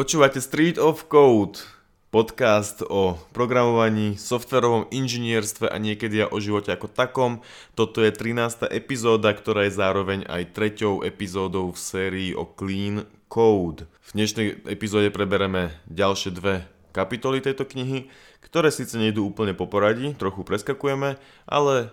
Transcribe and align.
Počúvate 0.00 0.40
Street 0.40 0.80
of 0.80 1.12
Code, 1.12 1.60
podcast 2.08 2.80
o 2.88 3.20
programovaní, 3.36 4.16
softverovom 4.16 4.88
inžinierstve 4.88 5.68
a 5.68 5.76
niekedy 5.76 6.24
aj 6.24 6.32
o 6.32 6.40
živote 6.40 6.72
ako 6.72 6.88
takom. 6.88 7.44
Toto 7.76 8.00
je 8.00 8.08
13. 8.08 8.64
epizóda, 8.72 9.28
ktorá 9.36 9.68
je 9.68 9.76
zároveň 9.76 10.24
aj 10.24 10.56
treťou 10.56 11.04
epizódou 11.04 11.68
v 11.68 11.76
sérii 11.76 12.30
o 12.32 12.48
Clean 12.48 13.04
Code. 13.28 13.84
V 14.00 14.16
dnešnej 14.16 14.72
epizóde 14.72 15.12
prebereme 15.12 15.76
ďalšie 15.92 16.32
dve 16.32 16.64
kapitoly 16.96 17.44
tejto 17.44 17.68
knihy, 17.68 18.08
ktoré 18.40 18.72
síce 18.72 18.96
nejdú 18.96 19.28
úplne 19.28 19.52
po 19.52 19.68
poradí, 19.68 20.16
trochu 20.16 20.48
preskakujeme, 20.48 21.20
ale 21.44 21.92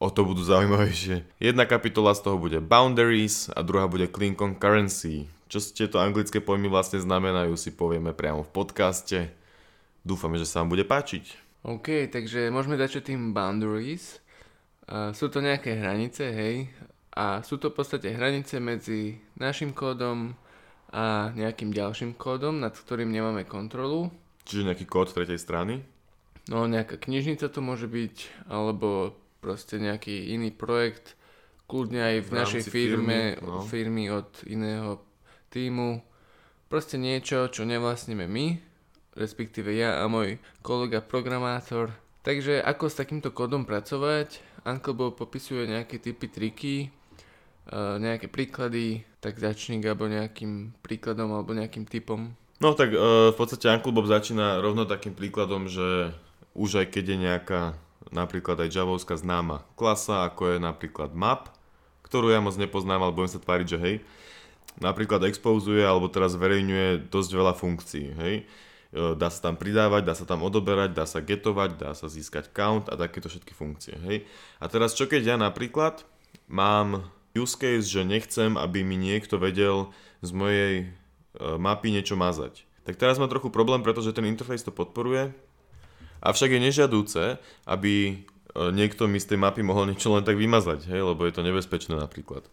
o 0.00 0.08
to 0.08 0.24
budú 0.24 0.40
zaujímavejšie. 0.40 1.28
Jedna 1.44 1.68
kapitola 1.68 2.16
z 2.16 2.24
toho 2.24 2.40
bude 2.40 2.64
Boundaries 2.64 3.52
a 3.52 3.60
druhá 3.60 3.84
bude 3.84 4.08
Clean 4.08 4.32
Concurrency. 4.32 5.28
Čo 5.54 5.62
tieto 5.70 6.02
anglické 6.02 6.42
pojmy 6.42 6.66
vlastne 6.66 6.98
znamenajú, 6.98 7.54
si 7.54 7.70
povieme 7.70 8.10
priamo 8.10 8.42
v 8.42 8.50
podcaste. 8.50 9.30
Dúfame, 10.02 10.34
že 10.34 10.50
sa 10.50 10.58
vám 10.58 10.74
bude 10.74 10.82
páčiť. 10.82 11.38
OK, 11.62 12.10
takže 12.10 12.50
môžeme 12.50 12.74
začať 12.74 13.14
tým 13.14 13.30
boundaries. 13.30 14.18
Uh, 14.90 15.14
sú 15.14 15.30
to 15.30 15.38
nejaké 15.38 15.78
hranice, 15.78 16.26
hej? 16.26 16.74
A 17.14 17.38
sú 17.46 17.62
to 17.62 17.70
v 17.70 17.78
podstate 17.78 18.10
hranice 18.10 18.58
medzi 18.58 19.22
našim 19.38 19.70
kódom 19.70 20.34
a 20.90 21.30
nejakým 21.38 21.70
ďalším 21.70 22.18
kódom, 22.18 22.58
nad 22.58 22.74
ktorým 22.74 23.14
nemáme 23.14 23.46
kontrolu. 23.46 24.10
Čiže 24.50 24.74
nejaký 24.74 24.90
kód 24.90 25.14
tretej 25.14 25.38
strany? 25.38 25.86
No, 26.50 26.66
nejaká 26.66 26.98
knižnica 26.98 27.46
to 27.46 27.62
môže 27.62 27.86
byť, 27.86 28.50
alebo 28.50 29.14
proste 29.38 29.78
nejaký 29.78 30.34
iný 30.34 30.50
projekt, 30.50 31.14
kľudne 31.70 32.02
aj 32.02 32.16
v, 32.26 32.28
v 32.28 32.38
našej 32.42 32.62
firme, 32.66 33.38
firmy, 33.38 33.46
no. 33.46 33.62
firmy 33.62 34.04
od 34.10 34.34
iného 34.50 35.13
týmu, 35.54 36.02
proste 36.66 36.98
niečo, 36.98 37.46
čo 37.46 37.62
nevlastníme 37.62 38.26
my, 38.26 38.58
respektíve 39.14 39.70
ja 39.70 40.02
a 40.02 40.10
môj 40.10 40.42
kolega 40.66 40.98
programátor. 40.98 41.94
Takže 42.26 42.58
ako 42.58 42.90
s 42.90 42.98
takýmto 42.98 43.30
kódom 43.30 43.62
pracovať? 43.62 44.42
Uncle 44.66 44.96
Bob 44.96 45.14
popisuje 45.14 45.70
nejaké 45.70 46.02
typy 46.02 46.26
triky, 46.26 46.76
e, 46.82 46.88
nejaké 48.00 48.26
príklady, 48.26 49.06
tak 49.22 49.38
začni 49.38 49.78
alebo 49.84 50.10
nejakým 50.10 50.74
príkladom 50.82 51.30
alebo 51.30 51.54
nejakým 51.54 51.86
typom. 51.86 52.32
No 52.58 52.72
tak 52.72 52.96
e, 52.96 52.98
v 53.30 53.36
podstate 53.36 53.70
Uncle 53.70 53.94
Bob 53.94 54.08
začína 54.08 54.58
rovno 54.58 54.88
takým 54.88 55.12
príkladom, 55.12 55.68
že 55.70 56.16
už 56.56 56.82
aj 56.82 56.86
keď 56.96 57.04
je 57.12 57.18
nejaká 57.28 57.60
napríklad 58.08 58.56
aj 58.64 58.72
javovská 58.72 59.20
známa 59.20 59.66
klasa, 59.76 60.24
ako 60.24 60.56
je 60.56 60.58
napríklad 60.58 61.12
map, 61.12 61.52
ktorú 62.06 62.30
ja 62.32 62.40
moc 62.40 62.56
nepoznám, 62.56 63.04
ale 63.04 63.16
budem 63.16 63.36
sa 63.36 63.42
tváriť, 63.42 63.66
že 63.68 63.78
hej, 63.78 63.96
napríklad 64.82 65.22
expozuje 65.26 65.82
alebo 65.82 66.10
teraz 66.10 66.34
zverejňuje 66.34 67.10
dosť 67.10 67.30
veľa 67.30 67.54
funkcií, 67.54 68.06
hej. 68.18 68.34
E, 68.94 69.14
dá 69.18 69.30
sa 69.30 69.50
tam 69.50 69.58
pridávať, 69.58 70.02
dá 70.06 70.14
sa 70.14 70.26
tam 70.26 70.42
odoberať, 70.46 70.94
dá 70.94 71.06
sa 71.06 71.22
getovať, 71.22 71.70
dá 71.78 71.90
sa 71.94 72.06
získať 72.06 72.50
count 72.50 72.90
a 72.90 72.94
takéto 72.94 73.26
všetky 73.26 73.54
funkcie, 73.54 73.94
hej. 74.06 74.26
A 74.58 74.70
teraz 74.70 74.94
čo 74.94 75.10
keď 75.10 75.34
ja 75.34 75.36
napríklad 75.38 76.06
mám 76.46 77.10
use 77.34 77.58
case, 77.58 77.90
že 77.90 78.06
nechcem, 78.06 78.54
aby 78.54 78.86
mi 78.86 78.94
niekto 78.94 79.38
vedel 79.42 79.90
z 80.22 80.30
mojej 80.30 80.74
e, 80.82 80.86
mapy 81.58 81.90
niečo 81.90 82.14
mazať. 82.14 82.62
Tak 82.86 83.00
teraz 83.00 83.18
mám 83.18 83.32
trochu 83.32 83.48
problém, 83.50 83.82
pretože 83.82 84.14
ten 84.14 84.28
interfejs 84.28 84.62
to 84.62 84.70
podporuje, 84.70 85.32
avšak 86.22 86.54
je 86.54 86.60
nežiadúce, 86.62 87.22
aby 87.66 87.94
e, 88.06 88.14
niekto 88.70 89.10
mi 89.10 89.18
z 89.18 89.34
tej 89.34 89.38
mapy 89.42 89.66
mohol 89.66 89.90
niečo 89.90 90.14
len 90.14 90.22
tak 90.22 90.38
vymazať, 90.38 90.86
hej, 90.86 91.02
lebo 91.02 91.26
je 91.26 91.34
to 91.34 91.42
nebezpečné 91.42 91.98
napríklad. 91.98 92.46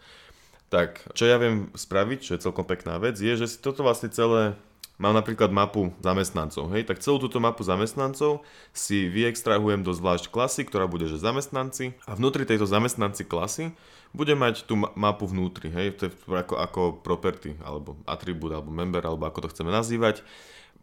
Tak, 0.72 1.04
čo 1.12 1.28
ja 1.28 1.36
viem 1.36 1.68
spraviť, 1.76 2.20
čo 2.24 2.32
je 2.40 2.44
celkom 2.48 2.64
pekná 2.64 2.96
vec, 2.96 3.20
je, 3.20 3.36
že 3.36 3.46
si 3.46 3.58
toto 3.60 3.84
vlastne 3.84 4.08
celé 4.08 4.56
mám 5.02 5.18
napríklad 5.18 5.50
mapu 5.50 5.90
zamestnancov, 5.98 6.70
hej, 6.78 6.86
tak 6.86 7.02
celú 7.02 7.18
túto 7.18 7.42
mapu 7.42 7.66
zamestnancov 7.66 8.46
si 8.70 9.10
vyextrahujem 9.10 9.82
do 9.82 9.92
zvlášť 9.98 10.30
klasy, 10.30 10.62
ktorá 10.62 10.86
bude, 10.86 11.10
že 11.10 11.18
zamestnanci 11.18 11.98
a 12.06 12.14
vnútri 12.14 12.46
tejto 12.46 12.70
zamestnanci 12.70 13.26
klasy 13.26 13.74
bude 14.14 14.38
mať 14.38 14.70
tú 14.70 14.78
mapu 14.78 15.26
vnútri, 15.26 15.74
hej, 15.74 15.98
to 15.98 16.02
je 16.08 16.12
ako, 16.30 16.56
ako 16.62 16.82
property, 17.02 17.58
alebo 17.66 17.98
atribút, 18.06 18.54
alebo 18.54 18.70
member, 18.70 19.02
alebo 19.02 19.26
ako 19.26 19.50
to 19.50 19.52
chceme 19.58 19.74
nazývať. 19.74 20.22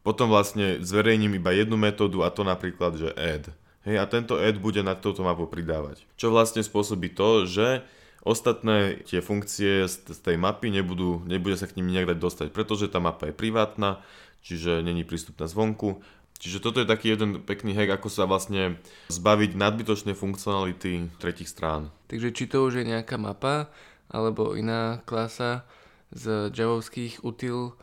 Potom 0.03 0.33
vlastne 0.33 0.83
zverejním 0.83 1.39
iba 1.39 1.55
jednu 1.55 1.79
metódu 1.79 2.27
a 2.27 2.33
to 2.33 2.43
napríklad, 2.43 2.99
že 2.99 3.13
add. 3.15 3.53
Hej, 3.87 4.03
a 4.03 4.05
tento 4.11 4.35
add 4.41 4.59
bude 4.59 4.83
na 4.83 4.99
túto 4.99 5.23
mapu 5.23 5.47
pridávať. 5.47 6.03
Čo 6.19 6.35
vlastne 6.35 6.65
spôsobí 6.65 7.13
to, 7.15 7.47
že 7.47 7.87
Ostatné 8.27 9.07
tie 9.07 9.23
funkcie 9.23 9.87
z, 9.87 10.19
tej 10.19 10.37
mapy 10.37 10.75
nebudú, 10.75 11.23
nebude 11.25 11.55
sa 11.55 11.71
k 11.71 11.79
nim 11.79 11.89
nejak 11.91 12.15
dať 12.15 12.19
dostať, 12.19 12.49
pretože 12.51 12.91
tá 12.91 12.99
mapa 12.99 13.31
je 13.31 13.35
privátna, 13.35 14.03
čiže 14.43 14.83
není 14.83 15.07
prístupná 15.07 15.47
zvonku. 15.47 16.03
Čiže 16.39 16.63
toto 16.63 16.79
je 16.79 16.87
taký 16.87 17.19
jeden 17.19 17.43
pekný 17.43 17.75
hack, 17.75 17.99
ako 17.99 18.07
sa 18.11 18.27
vlastne 18.27 18.79
zbaviť 19.11 19.59
nadbytočnej 19.59 20.15
funkcionality 20.15 21.11
tretich 21.19 21.51
strán. 21.51 21.91
Takže 22.07 22.31
či 22.31 22.47
to 22.47 22.63
už 22.63 22.83
je 22.83 22.87
nejaká 22.87 23.19
mapa, 23.19 23.71
alebo 24.07 24.55
iná 24.55 25.03
klasa 25.03 25.67
z 26.15 26.55
javovských 26.55 27.27
util 27.27 27.75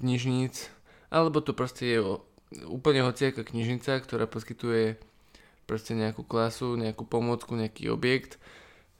knižníc, 0.00 0.68
alebo 1.08 1.40
to 1.40 1.56
proste 1.56 1.84
je 1.96 1.98
úplne 2.68 3.02
hociaká 3.02 3.42
knižnica, 3.42 4.04
ktorá 4.04 4.28
poskytuje 4.28 5.00
proste 5.64 5.96
nejakú 5.96 6.28
klasu, 6.28 6.76
nejakú 6.76 7.08
pomôcku, 7.08 7.56
nejaký 7.56 7.88
objekt, 7.88 8.36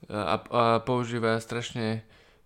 a, 0.08 0.36
a 0.40 0.62
používa 0.84 1.40
strašne 1.40 2.04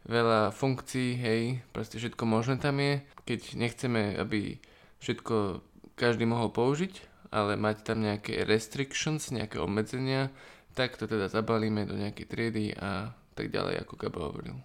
veľa 0.09 0.55
funkcií, 0.55 1.19
hej, 1.19 1.43
proste 1.75 2.01
všetko 2.01 2.23
možné 2.25 2.57
tam 2.59 2.81
je. 2.81 3.05
Keď 3.29 3.41
nechceme, 3.61 4.17
aby 4.17 4.57
všetko 5.05 5.61
každý 5.99 6.25
mohol 6.25 6.49
použiť, 6.55 7.29
ale 7.29 7.61
mať 7.61 7.77
tam 7.85 8.01
nejaké 8.01 8.47
restrictions, 8.49 9.29
nejaké 9.29 9.61
obmedzenia, 9.61 10.33
tak 10.73 10.97
to 10.97 11.05
teda 11.11 11.29
zabalíme 11.29 11.85
do 11.85 11.99
nejakej 11.99 12.27
triedy 12.31 12.67
a 12.79 13.13
tak 13.35 13.53
ďalej, 13.53 13.85
ako 13.85 13.95
Gabo 13.99 14.21
hovoril. 14.33 14.57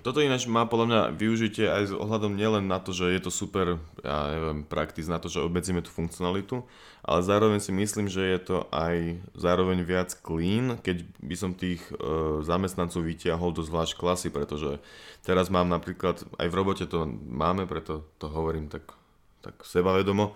Toto 0.00 0.24
ináč 0.24 0.48
má 0.48 0.64
podľa 0.64 0.86
mňa 0.88 1.00
využitie 1.20 1.68
aj 1.68 1.82
s 1.84 1.94
ohľadom 1.94 2.32
nielen 2.32 2.64
na 2.64 2.80
to, 2.80 2.96
že 2.96 3.12
je 3.12 3.20
to 3.20 3.28
super, 3.28 3.76
ja 4.00 4.32
neviem, 4.32 4.64
praktis 4.64 5.04
na 5.04 5.20
to, 5.20 5.28
že 5.28 5.44
obmedzíme 5.44 5.84
tú 5.84 5.92
funkcionalitu, 5.92 6.64
ale 7.04 7.20
zároveň 7.20 7.60
si 7.60 7.76
myslím, 7.76 8.08
že 8.08 8.24
je 8.24 8.40
to 8.40 8.56
aj 8.72 9.20
zároveň 9.36 9.84
viac 9.84 10.16
clean, 10.16 10.80
keď 10.80 11.04
by 11.20 11.36
som 11.36 11.52
tých 11.52 11.84
e, 11.92 11.94
zamestnancov 12.40 13.04
vytiahol 13.04 13.52
do 13.52 13.60
zvlášť 13.60 14.00
klasy, 14.00 14.32
pretože 14.32 14.80
teraz 15.20 15.52
mám 15.52 15.68
napríklad, 15.68 16.24
aj 16.40 16.48
v 16.48 16.56
robote 16.56 16.88
to 16.88 17.04
máme, 17.28 17.68
preto 17.68 18.08
to 18.16 18.32
hovorím 18.32 18.72
tak, 18.72 18.96
tak 19.44 19.60
sebavedomo, 19.60 20.32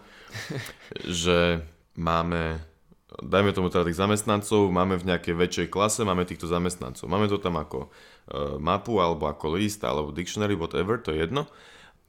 že 1.24 1.64
máme 1.96 2.60
dajme 3.06 3.54
tomu 3.54 3.70
teda 3.70 3.86
tých 3.86 4.02
zamestnancov, 4.02 4.66
máme 4.74 4.98
v 4.98 5.06
nejakej 5.14 5.34
väčšej 5.38 5.68
klase, 5.70 6.02
máme 6.02 6.26
týchto 6.26 6.50
zamestnancov. 6.50 7.06
Máme 7.06 7.30
to 7.30 7.38
tam 7.38 7.54
ako 7.54 7.86
uh, 7.86 8.58
mapu, 8.58 8.98
alebo 8.98 9.30
ako 9.30 9.54
list, 9.54 9.86
alebo 9.86 10.10
dictionary, 10.10 10.58
whatever, 10.58 10.98
to 10.98 11.14
je 11.14 11.22
jedno. 11.22 11.46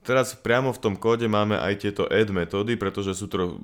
Teraz 0.02 0.40
priamo 0.40 0.72
v 0.72 0.80
tom 0.80 0.96
kóde 0.96 1.28
máme 1.28 1.60
aj 1.60 1.84
tieto 1.84 2.08
add 2.08 2.32
metódy, 2.32 2.80
pretože 2.80 3.12
sú 3.12 3.28
to, 3.28 3.60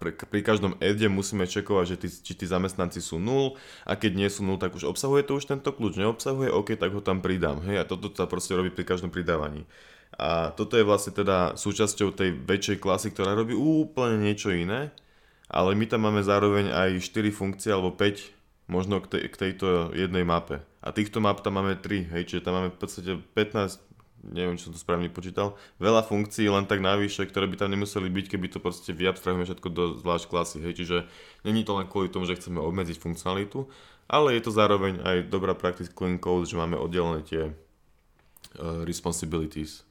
pri, 0.00 0.40
každom 0.40 0.80
adde 0.80 1.12
musíme 1.12 1.44
čekovať, 1.44 1.84
že 1.84 1.96
tí, 2.00 2.08
či 2.08 2.32
tí 2.32 2.46
zamestnanci 2.48 3.04
sú 3.04 3.20
0 3.20 3.52
a 3.84 3.92
keď 3.92 4.12
nie 4.16 4.28
sú 4.32 4.48
0, 4.48 4.56
tak 4.56 4.72
už 4.72 4.88
obsahuje 4.88 5.28
to 5.28 5.36
už 5.36 5.44
tento 5.44 5.68
kľúč, 5.68 6.00
neobsahuje, 6.00 6.48
OK, 6.48 6.80
tak 6.80 6.88
ho 6.88 7.04
tam 7.04 7.20
pridám. 7.20 7.60
Hej, 7.68 7.84
a 7.84 7.88
toto 7.88 8.08
sa 8.16 8.24
proste 8.24 8.56
robí 8.56 8.72
pri 8.72 8.88
každom 8.88 9.12
pridávaní. 9.12 9.68
A 10.16 10.56
toto 10.56 10.80
je 10.80 10.88
vlastne 10.88 11.12
teda 11.12 11.52
súčasťou 11.58 12.16
tej 12.16 12.32
väčšej 12.32 12.80
klasy, 12.80 13.12
ktorá 13.12 13.36
robí 13.36 13.52
úplne 13.52 14.24
niečo 14.24 14.56
iné 14.56 14.88
ale 15.48 15.76
my 15.76 15.84
tam 15.86 16.08
máme 16.08 16.24
zároveň 16.24 16.72
aj 16.72 17.00
4 17.04 17.30
funkcie 17.30 17.70
alebo 17.70 17.92
5 17.92 18.34
možno 18.68 19.00
k, 19.04 19.06
tej, 19.12 19.22
k 19.28 19.36
tejto 19.36 19.92
jednej 19.92 20.24
mape. 20.24 20.64
A 20.80 20.92
týchto 20.92 21.20
map 21.20 21.40
tam 21.44 21.60
máme 21.60 21.76
3, 21.76 22.12
hej, 22.16 22.22
čiže 22.28 22.44
tam 22.44 22.60
máme 22.60 22.72
v 22.72 22.78
podstate 22.80 23.12
15, 23.36 23.80
neviem, 24.32 24.56
čo 24.56 24.68
som 24.68 24.74
to 24.76 24.80
správne 24.80 25.12
počítal, 25.12 25.56
veľa 25.76 26.04
funkcií 26.04 26.48
len 26.48 26.64
tak 26.64 26.80
navyše, 26.80 27.28
ktoré 27.28 27.44
by 27.44 27.60
tam 27.60 27.72
nemuseli 27.72 28.08
byť, 28.08 28.26
keby 28.32 28.46
to 28.48 28.58
proste 28.60 28.92
vyabstrahujeme 28.96 29.44
všetko 29.44 29.68
do 29.68 29.84
zvlášť 30.00 30.24
klasy, 30.28 30.58
hej, 30.64 30.80
čiže 30.80 30.96
není 31.44 31.64
to 31.64 31.76
len 31.76 31.88
kvôli 31.88 32.08
tomu, 32.08 32.24
že 32.24 32.40
chceme 32.40 32.60
obmedziť 32.60 32.96
funkcionalitu, 33.00 33.68
ale 34.08 34.36
je 34.36 34.42
to 34.44 34.52
zároveň 34.52 35.00
aj 35.00 35.16
dobrá 35.28 35.52
practice 35.56 35.92
clean 35.92 36.16
code, 36.20 36.48
že 36.48 36.56
máme 36.56 36.76
oddelené 36.76 37.24
tie 37.24 37.42
uh, 37.52 38.84
responsibilities. 38.84 39.84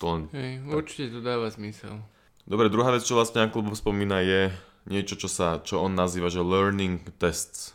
To 0.00 0.16
len, 0.16 0.22
Hej, 0.32 0.52
určite 0.68 1.04
to 1.12 1.20
dáva 1.24 1.48
zmysel. 1.48 2.00
Dobre, 2.44 2.68
druhá 2.68 2.92
vec, 2.92 3.08
čo 3.08 3.16
vlastne 3.16 3.40
Jakub 3.40 3.64
spomína 3.72 4.20
je 4.20 4.52
niečo, 4.88 5.16
čo, 5.16 5.28
sa, 5.28 5.60
čo 5.60 5.80
on 5.80 5.96
nazýva, 5.96 6.28
že 6.28 6.44
learning 6.44 7.00
tests. 7.16 7.72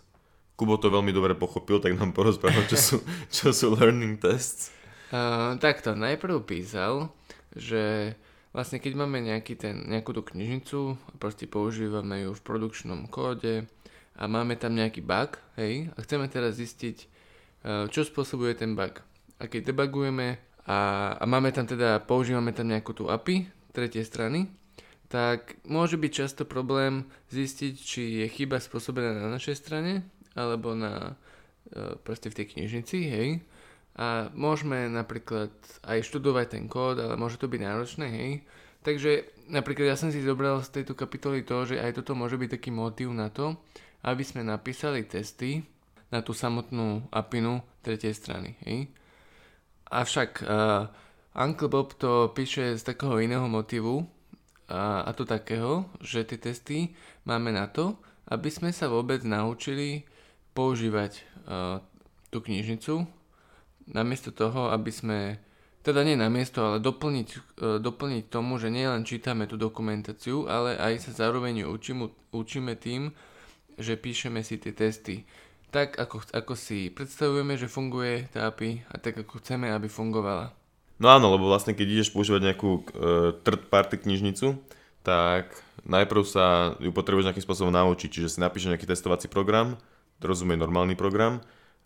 Kubo 0.60 0.76
to 0.76 0.92
veľmi 0.92 1.16
dobre 1.16 1.34
pochopil, 1.34 1.80
tak 1.80 1.96
nám 1.96 2.12
porozprával, 2.12 2.68
čo 2.68 2.78
sú, 2.78 2.98
čo 3.36 3.50
sú 3.56 3.74
learning 3.74 4.20
tests. 4.20 4.74
Uh, 5.10 5.58
takto, 5.58 5.98
najprv 5.98 6.46
písal, 6.46 7.10
že 7.58 8.14
vlastne 8.54 8.78
keď 8.78 8.94
máme 8.94 9.26
nejaký 9.26 9.58
ten, 9.58 9.90
nejakú 9.90 10.14
tú 10.14 10.22
knižnicu, 10.22 11.02
proste 11.18 11.50
používame 11.50 12.30
ju 12.30 12.38
v 12.38 12.46
produkčnom 12.46 13.10
kóde 13.10 13.66
a 14.14 14.24
máme 14.30 14.54
tam 14.54 14.78
nejaký 14.78 15.02
bug, 15.02 15.42
hej, 15.58 15.90
a 15.96 15.98
chceme 16.06 16.30
teraz 16.30 16.62
zistiť, 16.62 16.98
uh, 17.66 17.86
čo 17.90 18.06
spôsobuje 18.06 18.54
ten 18.54 18.78
bug. 18.78 19.02
A 19.42 19.50
keď 19.50 19.74
debugujeme 19.74 20.38
a, 20.70 20.78
a 21.18 21.24
máme 21.26 21.50
tam 21.50 21.66
teda, 21.66 22.06
používame 22.06 22.54
tam 22.54 22.70
nejakú 22.70 22.94
tú 22.94 23.10
API, 23.10 23.50
tretej 23.74 24.06
strany, 24.06 24.46
tak 25.10 25.58
môže 25.66 25.98
byť 25.98 26.12
často 26.14 26.44
problém 26.46 27.10
zistiť, 27.34 27.74
či 27.76 28.02
je 28.24 28.28
chyba 28.30 28.62
spôsobená 28.62 29.18
na 29.18 29.28
našej 29.34 29.58
strane, 29.58 30.06
alebo 30.38 30.78
na, 30.78 31.18
e, 31.74 31.98
proste 32.06 32.30
v 32.30 32.38
tej 32.38 32.46
knižnici, 32.54 32.98
hej. 33.10 33.30
A 33.98 34.30
môžeme 34.32 34.86
napríklad 34.86 35.52
aj 35.84 36.06
študovať 36.06 36.46
ten 36.56 36.66
kód, 36.70 37.02
ale 37.02 37.18
môže 37.18 37.42
to 37.42 37.50
byť 37.50 37.62
náročné, 37.62 38.06
hej. 38.06 38.32
Takže 38.86 39.28
napríklad 39.50 39.92
ja 39.92 39.98
som 40.00 40.14
si 40.14 40.22
zobral 40.22 40.62
z 40.62 40.80
tejto 40.80 40.94
kapitoly 40.94 41.44
to, 41.44 41.74
že 41.74 41.82
aj 41.82 42.00
toto 42.00 42.14
môže 42.16 42.38
byť 42.38 42.50
taký 42.56 42.70
motív 42.70 43.12
na 43.12 43.28
to, 43.34 43.58
aby 44.06 44.24
sme 44.24 44.46
napísali 44.46 45.04
testy 45.04 45.66
na 46.14 46.24
tú 46.24 46.32
samotnú 46.32 47.10
apinu 47.12 47.60
tretej 47.84 48.16
strany. 48.16 48.56
Hej? 48.64 48.88
Avšak 49.90 50.32
uh, 50.46 50.88
Uncle 51.36 51.68
Bob 51.68 51.98
to 52.00 52.32
píše 52.32 52.78
z 52.80 52.84
takého 52.88 53.20
iného 53.20 53.46
motivu 53.52 54.08
uh, 54.70 55.04
a 55.04 55.12
to 55.18 55.26
takého, 55.26 55.90
že 56.00 56.24
tie 56.24 56.40
testy 56.40 56.94
máme 57.26 57.50
na 57.50 57.66
to, 57.66 57.98
aby 58.30 58.54
sme 58.54 58.70
sa 58.70 58.86
vôbec 58.88 59.26
naučili 59.26 60.06
používať 60.54 61.26
uh, 61.50 61.82
tú 62.30 62.46
knižnicu, 62.46 63.10
namiesto 63.90 64.30
toho, 64.30 64.70
aby 64.70 64.94
sme 64.94 65.20
teda 65.82 66.06
nie 66.06 66.14
na 66.20 66.30
miesto, 66.30 66.62
ale 66.62 66.84
doplniť, 66.84 67.30
e, 67.34 67.40
doplniť 67.80 68.24
tomu, 68.28 68.60
že 68.60 68.70
nielen 68.70 69.08
čítame 69.08 69.48
tú 69.48 69.56
dokumentáciu, 69.56 70.46
ale 70.46 70.76
aj 70.76 71.10
sa 71.10 71.26
zároveň 71.26 71.66
učím, 71.66 72.12
učíme 72.36 72.76
tým, 72.76 73.16
že 73.80 73.96
píšeme 73.96 74.44
si 74.44 74.60
tie 74.60 74.76
testy. 74.76 75.24
Tak, 75.72 75.96
ako, 75.98 76.36
ako 76.36 76.54
si 76.54 76.92
predstavujeme, 76.92 77.56
že 77.56 77.72
funguje 77.72 78.28
tá 78.34 78.52
API 78.52 78.84
a 78.92 79.00
tak, 79.00 79.24
ako 79.24 79.40
chceme, 79.40 79.72
aby 79.72 79.88
fungovala. 79.88 80.59
No 81.00 81.08
áno, 81.08 81.32
lebo 81.32 81.48
vlastne 81.48 81.72
keď 81.72 81.88
ideš 82.00 82.12
používať 82.12 82.52
nejakú 82.52 82.70
uh, 82.76 82.84
third 83.42 83.72
party 83.72 84.04
knižnicu, 84.04 84.60
tak 85.02 85.56
najprv 85.88 86.24
sa 86.28 86.76
ju 86.84 86.92
potrebuješ 86.92 87.32
nejakým 87.32 87.46
spôsobom 87.48 87.72
naučiť, 87.72 88.10
čiže 88.20 88.36
si 88.36 88.44
napíšeš 88.44 88.76
nejaký 88.76 88.88
testovací 88.88 89.32
program, 89.32 89.80
rozumie 90.20 90.60
normálny 90.60 91.00
program, 91.00 91.40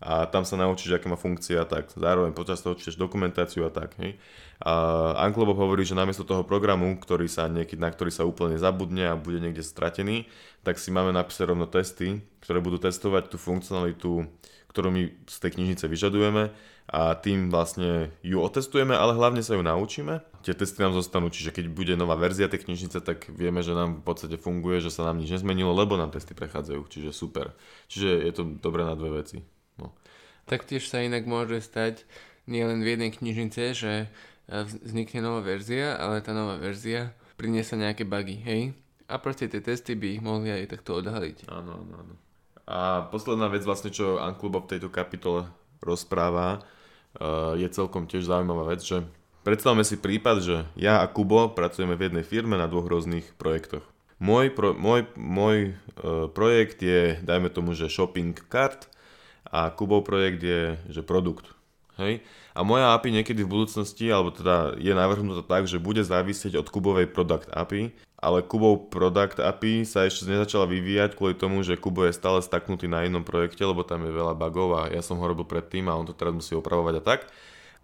a 0.04 0.26
tam 0.28 0.44
sa 0.44 0.60
naučíš, 0.60 0.98
aká 0.98 1.08
má 1.08 1.16
funkcia, 1.16 1.64
tak 1.64 1.88
zároveň 1.96 2.34
počas 2.36 2.60
toho 2.60 2.76
čítaš 2.76 3.00
dokumentáciu 3.00 3.64
a 3.64 3.72
tak. 3.72 3.96
Hej. 4.02 4.20
A 4.60 5.16
Uncle 5.24 5.48
Bob 5.48 5.56
hovorí, 5.56 5.86
že 5.86 5.96
namiesto 5.96 6.28
toho 6.28 6.44
programu, 6.44 6.92
ktorý 6.98 7.24
sa 7.24 7.48
niekedy, 7.48 7.80
na 7.80 7.88
ktorý 7.88 8.12
sa 8.12 8.28
úplne 8.28 8.60
zabudne 8.60 9.08
a 9.08 9.16
bude 9.16 9.40
niekde 9.40 9.64
stratený, 9.64 10.28
tak 10.60 10.76
si 10.76 10.92
máme 10.92 11.14
napísať 11.14 11.48
rovno 11.48 11.64
testy, 11.64 12.20
ktoré 12.44 12.60
budú 12.60 12.82
testovať 12.82 13.32
tú 13.32 13.40
funkcionalitu, 13.40 14.28
ktorú 14.74 14.90
my 14.90 15.02
z 15.30 15.36
tej 15.38 15.50
knižnice 15.54 15.86
vyžadujeme 15.86 16.50
a 16.90 17.14
tým 17.14 17.48
vlastne 17.48 18.10
ju 18.26 18.42
otestujeme, 18.42 18.90
ale 18.90 19.14
hlavne 19.14 19.38
sa 19.38 19.54
ju 19.54 19.62
naučíme. 19.62 20.18
Tie 20.42 20.50
testy 20.50 20.82
nám 20.82 20.98
zostanú, 20.98 21.30
čiže 21.30 21.54
keď 21.54 21.70
bude 21.70 21.94
nová 21.94 22.18
verzia 22.18 22.50
tej 22.50 22.66
knižnice, 22.66 22.98
tak 23.00 23.30
vieme, 23.30 23.62
že 23.62 23.70
nám 23.70 24.02
v 24.02 24.04
podstate 24.04 24.34
funguje, 24.34 24.82
že 24.82 24.90
sa 24.90 25.06
nám 25.06 25.22
nič 25.22 25.30
nezmenilo, 25.30 25.70
lebo 25.70 25.94
nám 25.94 26.10
testy 26.10 26.34
prechádzajú, 26.34 26.82
čiže 26.90 27.14
super. 27.14 27.54
Čiže 27.86 28.10
je 28.26 28.32
to 28.34 28.42
dobré 28.58 28.82
na 28.82 28.98
dve 28.98 29.22
veci. 29.22 29.46
No. 29.78 29.94
Taktiež 30.44 30.90
sa 30.90 31.00
inak 31.00 31.24
môže 31.24 31.62
stať 31.62 32.02
nielen 32.50 32.82
v 32.82 32.98
jednej 32.98 33.10
knižnice, 33.14 33.62
že 33.78 33.92
e, 34.04 34.06
vznikne 34.84 35.22
nová 35.22 35.40
verzia, 35.40 35.96
ale 35.96 36.20
tá 36.20 36.34
nová 36.34 36.58
verzia 36.58 37.14
priniesa 37.38 37.78
nejaké 37.78 38.02
bugy, 38.02 38.42
hej? 38.42 38.62
A 39.06 39.22
proste 39.22 39.46
tie 39.46 39.62
testy 39.62 39.94
by 39.96 40.18
ich 40.18 40.22
mohli 40.24 40.50
aj 40.50 40.76
takto 40.76 40.98
odhaliť. 40.98 41.48
Áno, 41.48 41.80
áno, 41.80 41.92
áno. 41.94 42.14
A 42.64 43.04
posledná 43.12 43.52
vec 43.52 43.62
vlastne, 43.68 43.92
čo 43.92 44.16
Anklubo 44.20 44.64
v 44.64 44.76
tejto 44.76 44.88
kapitole 44.88 45.48
rozpráva, 45.84 46.64
uh, 47.20 47.52
je 47.60 47.68
celkom 47.68 48.08
tiež 48.08 48.24
zaujímavá 48.24 48.72
vec, 48.72 48.80
že 48.80 49.04
predstavme 49.44 49.84
si 49.84 50.00
prípad, 50.00 50.36
že 50.40 50.56
ja 50.74 51.04
a 51.04 51.06
Kubo 51.06 51.52
pracujeme 51.52 51.92
v 51.94 52.08
jednej 52.08 52.24
firme 52.24 52.56
na 52.56 52.64
dvoch 52.64 52.88
rôznych 52.88 53.36
projektoch. 53.36 53.84
Môj, 54.16 54.56
pro, 54.56 54.72
môj, 54.72 55.04
môj 55.18 55.76
uh, 56.00 56.32
projekt 56.32 56.80
je, 56.80 57.20
dajme 57.20 57.52
tomu, 57.52 57.76
že 57.76 57.92
shopping 57.92 58.32
cart 58.48 58.88
a 59.44 59.68
Kubov 59.68 60.08
projekt 60.08 60.40
je, 60.40 60.80
že 60.88 61.04
produkt. 61.04 61.52
Hej? 62.00 62.24
A 62.54 62.62
moja 62.66 62.94
API 62.96 63.20
niekedy 63.20 63.44
v 63.44 63.52
budúcnosti, 63.52 64.08
alebo 64.08 64.34
teda 64.34 64.78
je 64.80 64.94
navrhnutá 64.94 65.44
tak, 65.46 65.68
že 65.68 65.82
bude 65.82 66.02
závisieť 66.02 66.58
od 66.58 66.66
Kubovej 66.70 67.10
product 67.10 67.50
API, 67.52 67.94
ale 68.18 68.40
Kubov 68.46 68.88
product 68.88 69.42
API 69.42 69.84
sa 69.84 70.08
ešte 70.08 70.30
nezačala 70.30 70.64
vyvíjať 70.70 71.18
kvôli 71.18 71.36
tomu, 71.36 71.60
že 71.60 71.78
Kubo 71.78 72.08
je 72.08 72.16
stále 72.16 72.40
staknutý 72.40 72.88
na 72.88 73.04
inom 73.04 73.26
projekte, 73.26 73.60
lebo 73.66 73.84
tam 73.84 74.06
je 74.06 74.12
veľa 74.12 74.34
bugov 74.38 74.68
a 74.76 74.80
ja 74.88 75.04
som 75.04 75.20
ho 75.20 75.24
robil 75.26 75.44
predtým 75.44 75.86
a 75.90 75.98
on 75.98 76.08
to 76.08 76.16
teraz 76.16 76.32
musí 76.32 76.56
opravovať 76.56 76.94
a 76.98 77.02
tak. 77.02 77.20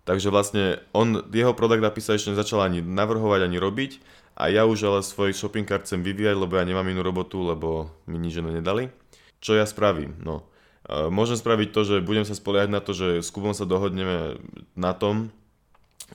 Takže 0.08 0.32
vlastne 0.32 0.80
on, 0.96 1.20
jeho 1.28 1.52
product 1.52 1.84
API 1.84 2.00
sa 2.00 2.16
ešte 2.16 2.32
nezačala 2.32 2.72
ani 2.72 2.80
navrhovať, 2.80 3.46
ani 3.46 3.60
robiť 3.60 3.92
a 4.40 4.48
ja 4.48 4.64
už 4.64 4.80
ale 4.88 5.00
svoj 5.04 5.36
shopping 5.36 5.68
cart 5.68 5.84
chcem 5.84 6.00
vyvíjať, 6.00 6.36
lebo 6.40 6.56
ja 6.56 6.64
nemám 6.64 6.88
inú 6.88 7.04
robotu, 7.04 7.44
lebo 7.44 7.92
mi 8.08 8.16
nič 8.16 8.40
nedali. 8.40 8.88
Čo 9.44 9.56
ja 9.56 9.68
spravím? 9.68 10.16
No, 10.24 10.50
Môžem 10.90 11.38
spraviť 11.38 11.68
to, 11.70 11.80
že 11.86 11.96
budem 12.02 12.26
sa 12.26 12.34
spoliehať 12.34 12.70
na 12.72 12.82
to, 12.82 12.90
že 12.96 13.22
s 13.22 13.30
Kubom 13.30 13.54
sa 13.54 13.62
dohodneme 13.62 14.42
na 14.74 14.90
tom, 14.90 15.30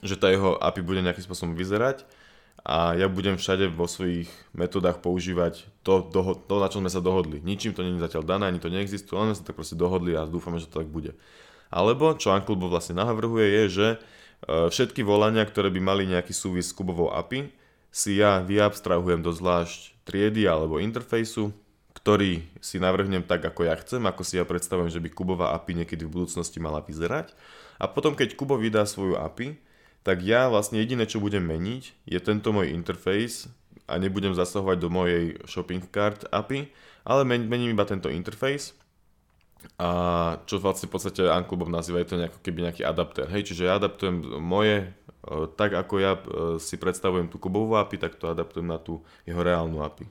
že 0.04 0.20
tá 0.20 0.28
jeho 0.28 0.60
API 0.60 0.84
bude 0.84 1.00
nejakým 1.00 1.24
spôsobom 1.24 1.56
vyzerať 1.56 2.04
a 2.66 2.98
ja 2.98 3.06
budem 3.06 3.38
všade 3.38 3.70
vo 3.70 3.86
svojich 3.86 4.26
metodách 4.50 4.98
používať 4.98 5.70
to, 5.86 6.02
to, 6.10 6.34
to 6.50 6.54
na 6.58 6.66
čom 6.66 6.82
sme 6.82 6.90
sa 6.90 6.98
dohodli. 6.98 7.38
Ničím 7.38 7.70
to 7.70 7.86
není 7.86 8.02
zatiaľ 8.02 8.26
dané, 8.26 8.50
ani 8.50 8.58
to 8.58 8.66
neexistuje, 8.66 9.14
len 9.14 9.30
sme 9.30 9.38
sa 9.38 9.46
tak 9.46 9.54
proste 9.54 9.78
dohodli 9.78 10.18
a 10.18 10.26
dúfame, 10.26 10.58
že 10.58 10.66
to 10.66 10.82
tak 10.82 10.90
bude. 10.90 11.14
Alebo, 11.70 12.18
čo 12.18 12.34
Uncle 12.34 12.58
Bob 12.58 12.74
vlastne 12.74 12.98
navrhuje, 12.98 13.46
je, 13.46 13.62
že 13.70 13.86
e, 13.94 13.98
všetky 14.66 15.06
volania, 15.06 15.46
ktoré 15.46 15.70
by 15.70 15.78
mali 15.78 16.10
nejaký 16.10 16.34
súvis 16.34 16.66
s 16.66 16.74
Kubovou 16.74 17.14
API, 17.14 17.54
si 17.94 18.18
ja 18.18 18.42
vyabstrahujem 18.42 19.22
do 19.22 19.30
zvlášť 19.30 20.02
triedy 20.02 20.50
alebo 20.50 20.82
interfejsu 20.82 21.54
ktorý 21.96 22.44
si 22.62 22.78
navrhnem 22.78 23.26
tak, 23.26 23.42
ako 23.42 23.66
ja 23.66 23.74
chcem, 23.82 23.98
ako 24.06 24.22
si 24.22 24.38
ja 24.38 24.46
predstavujem, 24.46 24.94
že 24.94 25.02
by 25.02 25.10
Kubová 25.10 25.56
API 25.58 25.82
niekedy 25.82 26.06
v 26.06 26.14
budúcnosti 26.14 26.62
mala 26.62 26.78
vyzerať. 26.78 27.34
A 27.82 27.90
potom, 27.90 28.14
keď 28.14 28.38
Kubo 28.38 28.54
vydá 28.54 28.86
svoju 28.86 29.18
API, 29.18 29.58
tak 30.06 30.22
ja 30.22 30.46
vlastne 30.46 30.78
jediné, 30.78 31.02
čo 31.10 31.18
budem 31.18 31.42
meniť, 31.42 32.06
je 32.06 32.18
tento 32.22 32.54
môj 32.54 32.70
interface 32.70 33.50
a 33.90 33.98
nebudem 33.98 34.38
zasahovať 34.38 34.78
do 34.78 34.86
mojej 34.86 35.34
shopping 35.50 35.82
cart 35.90 36.30
API, 36.30 36.70
ale 37.02 37.26
men- 37.26 37.50
mením 37.50 37.74
iba 37.74 37.82
tento 37.82 38.06
interface 38.06 38.78
a 39.82 39.90
čo 40.46 40.62
vlastne 40.62 40.86
v 40.86 40.94
podstate 40.94 41.26
Uncle 41.26 41.58
Bob 41.58 41.74
nazýva 41.74 41.98
je 42.06 42.14
to 42.14 42.20
nejako 42.22 42.38
keby 42.38 42.70
nejaký 42.70 42.86
adapter. 42.86 43.26
Hej, 43.26 43.50
čiže 43.50 43.66
ja 43.66 43.82
adaptujem 43.82 44.38
moje, 44.38 44.86
e, 44.86 44.88
tak 45.58 45.74
ako 45.74 45.94
ja 45.98 46.14
e, 46.14 46.20
si 46.62 46.78
predstavujem 46.78 47.26
tú 47.26 47.42
Kubovú 47.42 47.74
API, 47.74 47.98
tak 47.98 48.14
to 48.14 48.30
adaptujem 48.30 48.70
na 48.70 48.78
tú 48.78 49.02
jeho 49.26 49.42
reálnu 49.42 49.82
API. 49.82 50.06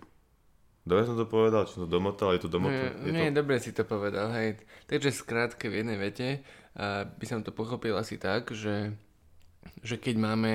Dobre 0.86 1.08
som 1.08 1.17
to 1.17 1.25
povedal, 1.25 1.65
čo 1.65 1.81
som 1.81 1.84
to 1.88 1.89
domotal, 1.89 2.38
je 2.38 2.46
to 2.46 2.51
domotal? 2.51 2.93
Nie, 3.01 3.10
nie 3.10 3.34
to... 3.34 3.41
dobre 3.41 3.58
si 3.58 3.74
to 3.74 3.88
povedal, 3.88 4.29
hej. 4.38 4.62
Takže 4.86 5.10
skrátke 5.10 5.65
v 5.65 5.81
jednej 5.81 5.98
vete 5.98 6.46
a 6.77 7.10
by 7.10 7.25
som 7.25 7.41
to 7.41 7.50
pochopil 7.50 7.98
asi 7.98 8.22
tak, 8.22 8.53
že, 8.53 8.93
že 9.81 9.98
keď 9.98 10.15
máme 10.17 10.53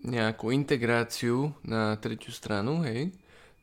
nejakú 0.00 0.50
integráciu 0.50 1.52
na 1.60 1.96
tretiu 2.00 2.32
stranu, 2.32 2.80
hej, 2.84 3.12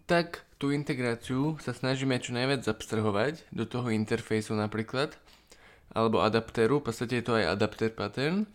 tak 0.05 0.45
tú 0.61 0.69
integráciu 0.69 1.57
sa 1.61 1.73
snažíme 1.73 2.17
čo 2.21 2.33
najviac 2.33 2.65
abstrahovať 2.65 3.49
do 3.53 3.65
toho 3.65 3.89
interfejsu 3.89 4.53
napríklad, 4.53 5.17
alebo 5.93 6.21
adapteru, 6.21 6.79
v 6.79 6.85
podstate 6.89 7.21
je 7.21 7.25
to 7.25 7.33
aj 7.37 7.57
adapter 7.57 7.89
pattern, 7.89 8.45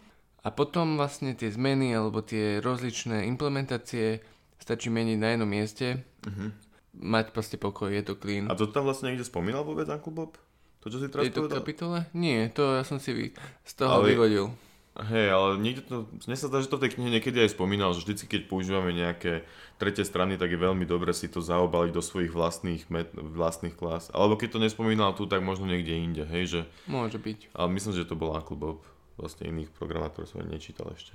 a 0.42 0.50
potom 0.50 0.98
vlastne 0.98 1.38
tie 1.38 1.54
zmeny 1.54 1.94
alebo 1.94 2.18
tie 2.18 2.58
rozličné 2.58 3.30
implementácie 3.30 4.18
stačí 4.58 4.90
meniť 4.90 5.18
na 5.18 5.28
jednom 5.34 5.46
mieste. 5.46 6.02
Uh-huh 6.26 6.50
mať 6.92 7.32
proste 7.32 7.56
pokoj, 7.56 7.88
je 7.88 8.04
to 8.04 8.14
clean. 8.20 8.46
A 8.52 8.54
to 8.54 8.68
tam 8.68 8.84
vlastne 8.84 9.12
niekde 9.12 9.24
spomínal 9.24 9.64
vôbec 9.64 9.88
Uncle 9.88 10.12
Bob? 10.12 10.36
To, 10.84 10.90
čo 10.90 10.98
si 11.00 11.08
teraz 11.08 11.24
to 11.30 11.46
povedal? 11.46 11.62
kapitole? 11.62 11.98
Nie, 12.12 12.50
to 12.52 12.76
ja 12.76 12.84
som 12.84 12.98
si 12.98 13.32
z 13.64 13.72
toho 13.78 14.02
ale, 14.02 14.12
vyvodil. 14.12 14.52
Hej, 14.92 15.32
ale 15.32 15.56
niekde 15.56 15.88
to, 15.88 15.96
mne 16.28 16.36
sa 16.36 16.52
zdá, 16.52 16.60
že 16.60 16.68
to 16.68 16.76
v 16.76 16.84
tej 16.84 17.00
knihe 17.00 17.16
niekedy 17.16 17.40
aj 17.40 17.56
spomínal, 17.56 17.96
že 17.96 18.04
vždycky, 18.04 18.28
keď 18.28 18.42
používame 18.44 18.92
nejaké 18.92 19.48
tretie 19.80 20.04
strany, 20.04 20.36
tak 20.36 20.52
je 20.52 20.60
veľmi 20.60 20.84
dobre 20.84 21.16
si 21.16 21.32
to 21.32 21.40
zaobaliť 21.40 21.96
do 21.96 22.04
svojich 22.04 22.28
vlastných, 22.28 22.92
met, 22.92 23.08
vlastných 23.16 23.72
klas. 23.72 24.12
Alebo 24.12 24.36
keď 24.36 24.56
to 24.56 24.64
nespomínal 24.64 25.16
tu, 25.16 25.24
tak 25.24 25.40
možno 25.40 25.64
niekde 25.64 25.96
inde, 25.96 26.24
hej, 26.28 26.44
že... 26.44 26.60
Môže 26.84 27.16
byť. 27.16 27.56
Ale 27.56 27.72
myslím, 27.72 27.96
že 27.96 28.04
to 28.04 28.20
bol 28.20 28.36
Uncle 28.36 28.60
Bob 28.60 28.84
vlastne 29.16 29.48
iných 29.48 29.70
programátorov 29.76 30.28
som 30.28 30.44
nečítal 30.44 30.88
ešte. 30.96 31.14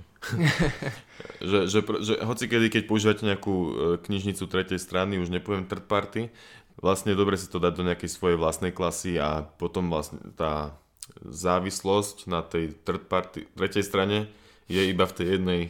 že, 1.50 1.66
že, 1.70 1.80
že 1.82 2.14
hoci 2.22 2.46
kedy, 2.46 2.70
keď 2.70 2.84
používate 2.86 3.26
nejakú 3.26 3.56
e, 3.56 3.72
knižnicu 4.06 4.46
tretej 4.46 4.78
strany, 4.78 5.18
už 5.18 5.34
nepoviem 5.34 5.66
third 5.66 5.90
party, 5.90 6.30
vlastne 6.78 7.18
dobre 7.18 7.36
si 7.36 7.50
to 7.50 7.58
dať 7.58 7.74
do 7.74 7.84
nejakej 7.84 8.10
svojej 8.10 8.38
vlastnej 8.38 8.72
klasy 8.72 9.18
a 9.18 9.46
potom 9.46 9.90
vlastne 9.90 10.22
tá 10.38 10.78
závislosť 11.24 12.30
na 12.30 12.44
tej 12.44 12.76
third 12.84 13.08
party, 13.10 13.48
tretej 13.56 13.84
strane 13.84 14.30
je 14.68 14.84
iba 14.84 15.08
v 15.08 15.16
tej 15.16 15.28
jednej 15.40 15.62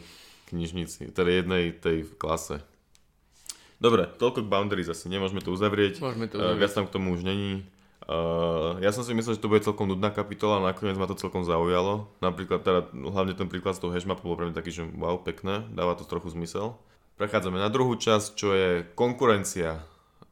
knižnici, 0.50 1.12
teda 1.14 1.30
jednej 1.30 1.70
tej 1.76 2.08
klase. 2.18 2.64
Dobre, 3.78 4.10
toľko 4.18 4.42
k 4.42 4.50
boundaries 4.50 4.90
asi, 4.90 5.06
nemôžeme 5.06 5.38
to 5.38 5.54
uzavrieť. 5.54 6.02
Môžeme 6.02 6.26
to 6.26 6.42
uzavrieť. 6.42 6.58
Viac 6.58 6.72
tam 6.74 6.84
k 6.90 6.94
tomu 6.98 7.14
už 7.14 7.22
není. 7.22 7.62
Uh, 8.08 8.80
ja 8.82 8.90
som 8.90 9.06
si 9.06 9.14
myslel, 9.14 9.36
že 9.36 9.42
to 9.44 9.52
bude 9.52 9.62
celkom 9.62 9.86
nudná 9.86 10.10
kapitola, 10.10 10.58
ale 10.58 10.74
nakoniec 10.74 10.98
ma 10.98 11.06
to 11.06 11.14
celkom 11.14 11.46
zaujalo. 11.46 12.10
Napríklad, 12.18 12.64
teda, 12.66 12.90
hlavne 12.90 13.38
ten 13.38 13.46
príklad 13.46 13.78
z 13.78 13.86
toho 13.86 13.94
hashmapu 13.94 14.26
bol 14.26 14.34
pre 14.34 14.50
mňa 14.50 14.56
taký, 14.56 14.74
že 14.74 14.82
wow, 14.98 15.20
pekné, 15.22 15.62
dáva 15.70 15.94
to 15.94 16.08
trochu 16.08 16.34
zmysel. 16.34 16.74
Prechádzame 17.20 17.62
na 17.62 17.70
druhú 17.70 17.94
časť, 17.94 18.28
čo 18.34 18.50
je 18.56 18.82
konkurencia 18.98 19.84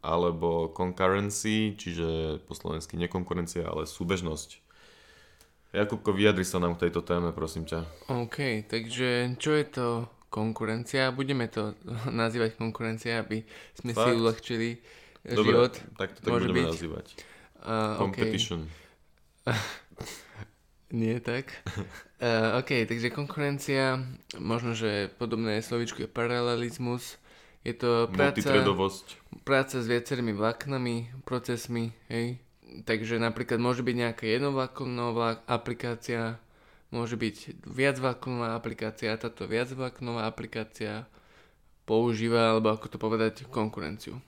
alebo 0.03 0.71
concurrency, 0.71 1.75
čiže 1.79 2.41
po 2.47 2.55
slovensky 2.55 2.99
nekonkurencia, 2.99 3.67
ale 3.67 3.87
súbežnosť. 3.87 4.66
Jakubko, 5.77 6.17
vyjadri 6.17 6.41
sa 6.49 6.57
nám 6.57 6.81
k 6.81 6.89
tejto 6.89 7.05
téme, 7.05 7.37
prosím 7.37 7.69
ťa. 7.69 7.85
OK, 8.09 8.65
takže 8.65 9.37
čo 9.37 9.53
je 9.53 9.67
to 9.69 9.87
konkurencia? 10.33 11.13
Budeme 11.13 11.53
to 11.53 11.77
nazývať 12.25 12.57
konkurencia, 12.57 13.21
aby 13.21 13.45
sme 13.77 13.93
Fakt? 13.93 14.09
si 14.09 14.11
uľahčili 14.17 14.71
Dobre, 15.21 15.53
život. 15.53 15.75
tak 16.01 16.17
to 16.17 16.21
tak 16.25 16.31
Môže 16.33 16.49
budeme 16.49 16.61
byť. 16.65 16.71
nazývať. 16.73 17.07
Uh, 17.61 17.99
Competition. 18.01 18.61
Okay. 19.45 19.61
Nie 20.97 21.19
tak. 21.19 21.51
Uh, 22.23 22.63
OK, 22.63 22.87
takže 22.87 23.11
konkurencia, 23.11 23.99
možno, 24.39 24.73
že 24.73 25.11
podobné 25.19 25.59
slovičko 25.61 26.07
je 26.07 26.09
paralelizmus. 26.09 27.19
Je 27.67 27.75
to 27.75 28.07
práca, 28.15 28.47
práca 29.43 29.77
s 29.83 29.87
viacerými 29.91 30.31
vláknami, 30.31 31.11
procesmi, 31.27 31.91
hej. 32.07 32.39
Takže 32.67 33.23
napríklad 33.23 33.63
môže 33.63 33.87
byť 33.87 33.95
nejaká 33.95 34.27
jednovláknová 34.27 35.47
aplikácia, 35.47 36.43
môže 36.91 37.15
byť 37.15 37.63
viacvláknová 37.63 38.59
aplikácia, 38.59 39.15
táto 39.15 39.47
viacvláknová 39.47 40.27
aplikácia 40.27 41.07
používa, 41.87 42.51
alebo 42.51 42.75
ako 42.75 42.87
to 42.91 42.99
povedať, 42.99 43.47
konkurenciu. 43.47 44.19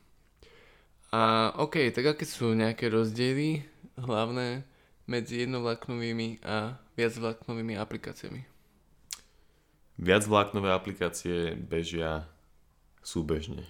A 1.10 1.50
OK, 1.58 1.90
tak 1.90 2.14
aké 2.14 2.24
sú 2.28 2.54
nejaké 2.54 2.86
rozdiely 2.92 3.66
hlavné 3.98 4.62
medzi 5.08 5.42
jednovláknovými 5.42 6.44
a 6.44 6.78
viacvláknovými 6.94 7.74
aplikáciami? 7.74 8.44
Viacvláknové 9.98 10.70
aplikácie 10.70 11.58
bežia 11.58 12.28
súbežne. 13.02 13.66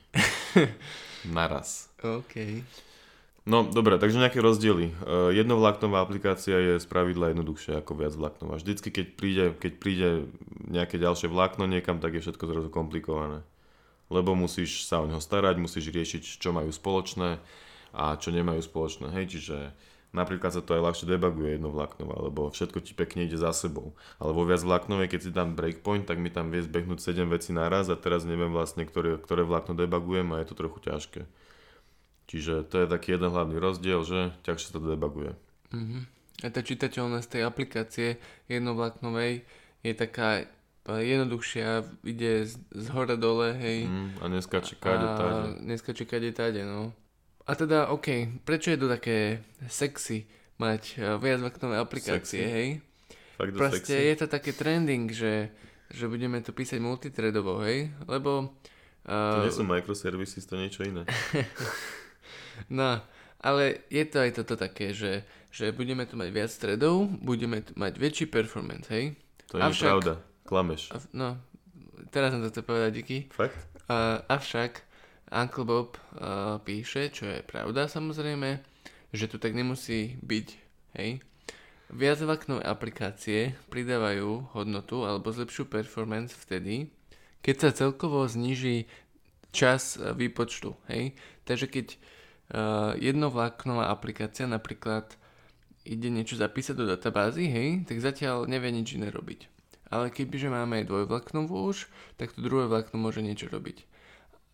Naraz. 1.25 1.89
OK. 2.03 2.67
No 3.49 3.65
dobre, 3.65 3.97
takže 3.97 4.21
nejaké 4.21 4.45
rozdiely. 4.45 4.93
Uh, 5.01 5.33
jednovláknová 5.33 6.05
aplikácia 6.05 6.53
je 6.53 6.75
z 6.77 6.85
pravidla 6.85 7.33
jednoduchšia 7.33 7.81
ako 7.81 7.97
viacvláknová. 7.97 8.61
Vždycky, 8.61 8.93
keď 8.93 9.07
príde, 9.17 9.45
keď 9.57 9.73
príde 9.81 10.09
nejaké 10.69 11.01
ďalšie 11.01 11.33
vlákno 11.33 11.65
niekam, 11.65 11.97
tak 11.97 12.13
je 12.13 12.29
všetko 12.29 12.45
zrazu 12.45 12.69
komplikované. 12.69 13.41
Lebo 14.13 14.37
musíš 14.37 14.85
sa 14.85 15.01
o 15.01 15.09
neho 15.09 15.21
starať, 15.21 15.57
musíš 15.57 15.89
riešiť, 15.89 16.45
čo 16.45 16.53
majú 16.53 16.69
spoločné 16.69 17.41
a 17.97 18.21
čo 18.21 18.37
nemajú 18.37 18.61
spoločné. 18.61 19.17
Hej, 19.17 19.41
čiže 19.41 19.57
Napríklad 20.09 20.57
sa 20.57 20.65
to 20.65 20.73
aj 20.73 20.85
ľahšie 20.89 21.05
debuguje 21.05 21.61
jedno 21.61 21.69
vlákno, 21.69 22.09
alebo 22.09 22.49
všetko 22.49 22.81
ti 22.81 22.97
pekne 22.97 23.29
ide 23.29 23.37
za 23.37 23.53
sebou. 23.53 23.93
Ale 24.17 24.33
vo 24.33 24.49
viac 24.49 24.65
vláknovej, 24.65 25.13
keď 25.13 25.21
si 25.21 25.37
dám 25.37 25.53
breakpoint, 25.53 26.09
tak 26.09 26.17
mi 26.17 26.33
tam 26.33 26.49
vie 26.49 26.65
zbehnúť 26.65 27.13
7 27.13 27.29
vecí 27.29 27.53
naraz 27.53 27.93
a 27.93 27.97
teraz 28.01 28.25
neviem 28.25 28.49
vlastne, 28.49 28.89
ktoré, 28.89 29.21
ktoré 29.21 29.45
vlákno 29.45 29.77
debugujem 29.77 30.33
a 30.33 30.41
je 30.41 30.49
to 30.49 30.57
trochu 30.57 30.81
ťažké. 30.81 31.21
Čiže 32.29 32.69
to 32.69 32.85
je 32.85 32.87
taký 32.87 33.17
jeden 33.17 33.33
hlavný 33.33 33.57
rozdiel, 33.57 34.05
že 34.05 34.37
ťažšie 34.45 34.77
to 34.77 34.85
debuguje. 34.85 35.33
Uh-huh. 35.73 36.05
A 36.45 36.53
tá 36.53 36.61
čitateľnosť 36.61 37.29
tej 37.35 37.43
aplikácie 37.43 38.21
jednovláknovej 38.53 39.49
je 39.81 39.93
taká 39.97 40.45
jednoduchšia, 40.89 41.85
ide 42.05 42.49
z, 42.49 42.57
z 42.73 42.87
hora 42.97 43.17
dole, 43.17 43.53
hej. 43.53 43.85
Mm, 43.85 44.11
a 44.21 44.25
neskače 44.33 44.81
kade, 44.81 45.05
táde. 45.05 45.41
Neskače 45.61 46.05
kade, 46.09 46.33
táde, 46.33 46.65
no. 46.65 46.97
A 47.45 47.53
teda, 47.53 47.93
OK, 47.93 48.41
prečo 48.45 48.73
je 48.73 48.81
to 48.81 48.89
také 48.89 49.45
sexy 49.69 50.25
mať 50.57 50.83
uh, 50.97 51.21
viacvaknové 51.21 51.77
aplikácie, 51.77 52.41
sexy. 52.41 52.57
hej? 52.57 52.69
Fakt 53.37 53.53
Proste 53.53 53.97
sexy. 53.97 54.09
je 54.09 54.15
to 54.17 54.27
také 54.33 54.51
trending, 54.57 55.13
že, 55.13 55.53
že 55.93 56.09
budeme 56.09 56.41
to 56.41 56.57
písať 56.57 56.81
multithreadovo, 56.81 57.61
hej? 57.69 57.93
Lebo... 58.09 58.57
Uh, 59.05 59.45
to 59.45 59.49
nie 59.49 59.59
sú 59.61 59.65
microservices, 59.69 60.49
to 60.49 60.57
niečo 60.57 60.89
iné. 60.89 61.05
no, 62.67 62.99
ale 63.39 63.87
je 63.87 64.03
to 64.03 64.19
aj 64.19 64.31
toto 64.43 64.59
také, 64.59 64.91
že, 64.91 65.23
že 65.55 65.71
budeme 65.71 66.03
tu 66.11 66.19
mať 66.19 66.29
viac 66.35 66.51
threadov, 66.51 67.07
budeme 67.23 67.63
tu 67.63 67.73
mať 67.79 67.95
väčší 67.95 68.27
performance, 68.27 68.91
hej? 68.91 69.15
To 69.55 69.59
je 69.59 69.63
avšak, 69.63 69.89
pravda, 69.89 70.15
klameš. 70.43 70.83
No, 71.15 71.39
teraz 72.11 72.35
som 72.35 72.43
to 72.43 72.51
chcel 72.51 72.67
povedať, 72.67 72.91
díky. 72.99 73.19
Fakt? 73.31 73.55
Uh, 73.89 74.21
avšak 74.29 74.85
Uncle 75.31 75.65
Bob 75.65 75.97
uh, 75.97 76.59
píše, 76.61 77.15
čo 77.15 77.31
je 77.31 77.41
pravda 77.47 77.87
samozrejme, 77.87 78.61
že 79.15 79.25
tu 79.31 79.41
tak 79.41 79.57
nemusí 79.57 80.19
byť, 80.21 80.49
hej. 81.01 81.23
Viacvaknové 81.89 82.69
aplikácie 82.69 83.57
pridávajú 83.73 84.53
hodnotu 84.53 85.09
alebo 85.09 85.33
zlepšiu 85.33 85.65
performance 85.65 86.37
vtedy, 86.37 86.93
keď 87.41 87.57
sa 87.57 87.71
celkovo 87.73 88.29
zniží 88.29 88.85
čas 89.57 89.97
výpočtu, 89.97 90.77
hej. 90.93 91.17
Takže 91.49 91.73
keď 91.73 91.87
jednovláknová 92.97 93.93
aplikácia 93.93 94.49
napríklad 94.49 95.15
ide 95.85 96.09
niečo 96.13 96.37
zapísať 96.37 96.75
do 96.77 96.85
databázy, 96.89 97.49
hej, 97.49 97.69
tak 97.89 98.01
zatiaľ 98.01 98.45
nevie 98.45 98.73
nič 98.73 98.97
iné 98.97 99.09
robiť. 99.09 99.49
Ale 99.89 100.13
kebyže 100.13 100.53
máme 100.53 100.85
aj 100.85 100.89
dvojvlaknovú 100.89 101.73
už, 101.73 101.89
tak 102.21 102.37
to 102.37 102.45
druhé 102.45 102.69
vlákno 102.69 103.01
môže 103.01 103.25
niečo 103.25 103.49
robiť. 103.49 103.89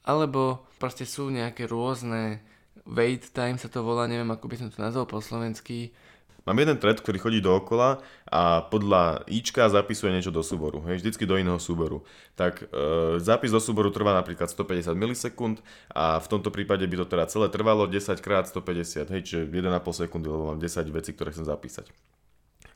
Alebo 0.06 0.62
proste 0.78 1.02
sú 1.02 1.30
nejaké 1.34 1.66
rôzne 1.66 2.38
wait 2.86 3.24
time 3.32 3.56
sa 3.56 3.72
to 3.72 3.80
volá, 3.80 4.04
neviem 4.06 4.30
ako 4.30 4.46
by 4.46 4.56
som 4.60 4.68
to 4.70 4.78
nazval 4.78 5.08
po 5.08 5.18
slovensky. 5.18 5.96
Mám 6.44 6.60
jeden 6.60 6.76
thread, 6.76 7.00
ktorý 7.00 7.16
chodí 7.16 7.40
dookola 7.40 8.04
a 8.28 8.68
podľa 8.68 9.24
ička 9.32 9.64
zapisuje 9.72 10.12
niečo 10.12 10.28
do 10.28 10.44
súboru, 10.44 10.84
hej, 10.84 11.00
vždycky 11.00 11.24
do 11.24 11.40
iného 11.40 11.56
súboru. 11.56 12.04
Tak 12.36 12.68
e, 12.68 13.16
zápis 13.16 13.48
do 13.48 13.56
súboru 13.56 13.88
trvá 13.88 14.12
napríklad 14.12 14.52
150 14.52 14.92
milisekúnd 14.92 15.64
a 15.96 16.20
v 16.20 16.26
tomto 16.28 16.52
prípade 16.52 16.84
by 16.84 16.96
to 17.00 17.06
teda 17.08 17.24
celé 17.32 17.48
trvalo 17.48 17.88
10 17.88 18.20
krát 18.20 18.44
150, 18.44 19.08
hej, 19.08 19.20
čiže 19.24 19.48
1,5 19.48 20.04
sekundy, 20.04 20.28
lebo 20.28 20.52
mám 20.52 20.60
10 20.60 20.84
vecí, 20.92 21.16
ktoré 21.16 21.32
chcem 21.32 21.48
zapísať. 21.48 21.88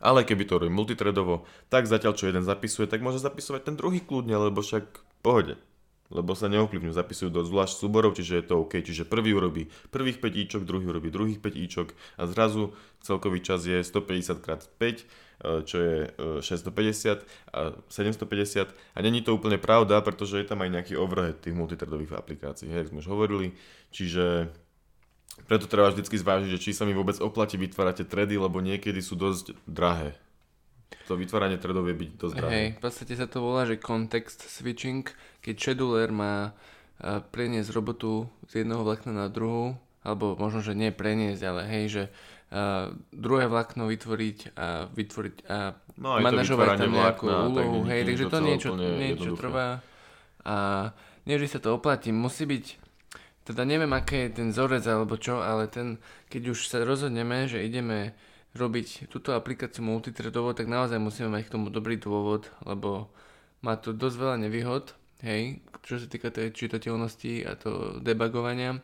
Ale 0.01 0.25
keby 0.25 0.49
to 0.49 0.65
robím 0.65 0.73
multithreadovo, 0.73 1.45
tak 1.69 1.85
zatiaľ 1.85 2.17
čo 2.17 2.31
jeden 2.31 2.49
zapisuje, 2.49 2.89
tak 2.89 3.05
môže 3.05 3.21
zapisovať 3.21 3.69
ten 3.69 3.75
druhý 3.77 4.01
kľudne, 4.01 4.49
lebo 4.49 4.65
však 4.65 5.05
pohode 5.21 5.61
lebo 6.09 6.33
sa 6.33 6.49
neovplyvňujú, 6.49 6.93
zapisujú 6.93 7.29
do 7.29 7.45
zvlášť 7.45 7.85
súborov, 7.85 8.17
čiže 8.17 8.41
je 8.41 8.45
to 8.49 8.55
OK. 8.65 8.81
Čiže 8.81 9.05
prvý 9.05 9.37
urobí 9.37 9.69
prvých 9.93 10.21
5 10.21 10.43
íčok, 10.49 10.61
druhý 10.65 10.89
urobí 10.89 11.13
druhých 11.13 11.41
5 11.41 11.65
íčok 11.69 11.89
a 12.17 12.23
zrazu 12.25 12.73
celkový 13.05 13.45
čas 13.45 13.65
je 13.69 13.77
150 13.81 14.41
x 14.41 14.61
5, 14.81 15.65
čo 15.65 15.77
je 15.79 15.97
650 16.43 16.43
e, 16.43 17.29
a 17.55 17.61
750 17.87 18.75
a 18.75 18.99
není 18.99 19.23
to 19.23 19.37
úplne 19.37 19.61
pravda, 19.61 20.03
pretože 20.03 20.43
je 20.43 20.47
tam 20.49 20.65
aj 20.67 20.71
nejaký 20.75 20.95
overhead 20.99 21.39
tých 21.39 21.55
multithreadových 21.55 22.19
aplikácií, 22.19 22.67
hej, 22.67 22.91
sme 22.91 22.99
už 22.99 23.07
hovorili, 23.07 23.55
čiže 23.95 24.51
preto 25.47 25.71
treba 25.71 25.95
vždy 25.95 26.03
zvážiť, 26.03 26.51
že 26.51 26.59
či 26.59 26.75
sa 26.75 26.83
mi 26.83 26.91
vôbec 26.91 27.23
oplatí 27.23 27.55
vytvárať 27.55 28.03
tie 28.03 28.07
tredy, 28.11 28.35
lebo 28.35 28.59
niekedy 28.59 28.99
sú 28.99 29.15
dosť 29.15 29.55
drahé 29.71 30.19
to 31.09 31.17
vytváranie 31.17 31.57
threadov 31.57 31.89
vie 31.89 31.97
byť 31.97 32.11
dosť 32.21 32.35
drahé. 32.37 32.53
Hej, 32.53 32.69
v 32.77 32.81
podstate 32.81 33.15
sa 33.17 33.27
to 33.29 33.41
volá, 33.41 33.65
že 33.65 33.81
context 33.81 34.45
switching, 34.45 35.09
keď 35.41 35.55
scheduler 35.57 36.13
má 36.13 36.53
preniesť 37.31 37.71
robotu 37.73 38.27
z 38.51 38.65
jedného 38.65 38.83
vlákna 38.83 39.15
na 39.15 39.27
druhú, 39.31 39.79
alebo 40.03 40.35
možno, 40.35 40.61
že 40.61 40.75
nie 40.75 40.91
preniesť, 40.91 41.43
ale 41.47 41.63
hej, 41.71 41.85
že 41.87 42.03
uh, 42.11 42.91
druhé 43.15 43.47
vlákno 43.47 43.87
vytvoriť 43.87 44.59
a 44.59 44.91
vytvoriť 44.91 45.37
a 45.47 45.79
no, 46.01 46.19
manažovať 46.19 46.69
tam 46.75 46.91
nejakú 46.91 47.27
vlákna, 47.31 47.47
úlohu, 47.55 47.79
tak 47.87 47.91
hej, 47.95 48.01
takže 48.03 48.25
to 48.27 48.39
niečo, 48.43 48.71
niečo 48.75 49.31
trvá 49.39 49.79
a 50.43 50.57
nie, 51.29 51.37
že 51.39 51.59
sa 51.59 51.61
to 51.63 51.77
oplatí, 51.77 52.11
musí 52.11 52.49
byť 52.49 52.89
teda 53.49 53.65
neviem, 53.65 53.89
aké 53.97 54.29
je 54.29 54.45
ten 54.45 54.49
vzorec 54.53 54.85
alebo 54.85 55.17
čo, 55.17 55.41
ale 55.41 55.73
ten, 55.73 55.97
keď 56.29 56.53
už 56.53 56.69
sa 56.69 56.85
rozhodneme, 56.85 57.49
že 57.49 57.65
ideme 57.65 58.13
robiť 58.57 59.11
túto 59.13 59.37
aplikáciu 59.37 59.85
multithreadovo, 59.85 60.57
tak 60.57 60.71
naozaj 60.71 60.97
musíme 60.97 61.29
mať 61.29 61.49
k 61.49 61.53
tomu 61.59 61.69
dobrý 61.69 62.01
dôvod, 62.01 62.49
lebo 62.65 63.13
má 63.61 63.77
to 63.77 63.93
dosť 63.93 64.17
veľa 64.17 64.37
nevýhod, 64.49 64.95
hej, 65.27 65.61
čo 65.83 65.99
sa 65.99 66.07
týka 66.07 66.31
tej 66.31 66.55
čitateľnosti 66.55 67.45
a 67.45 67.53
to 67.59 67.71
debugovania, 68.01 68.79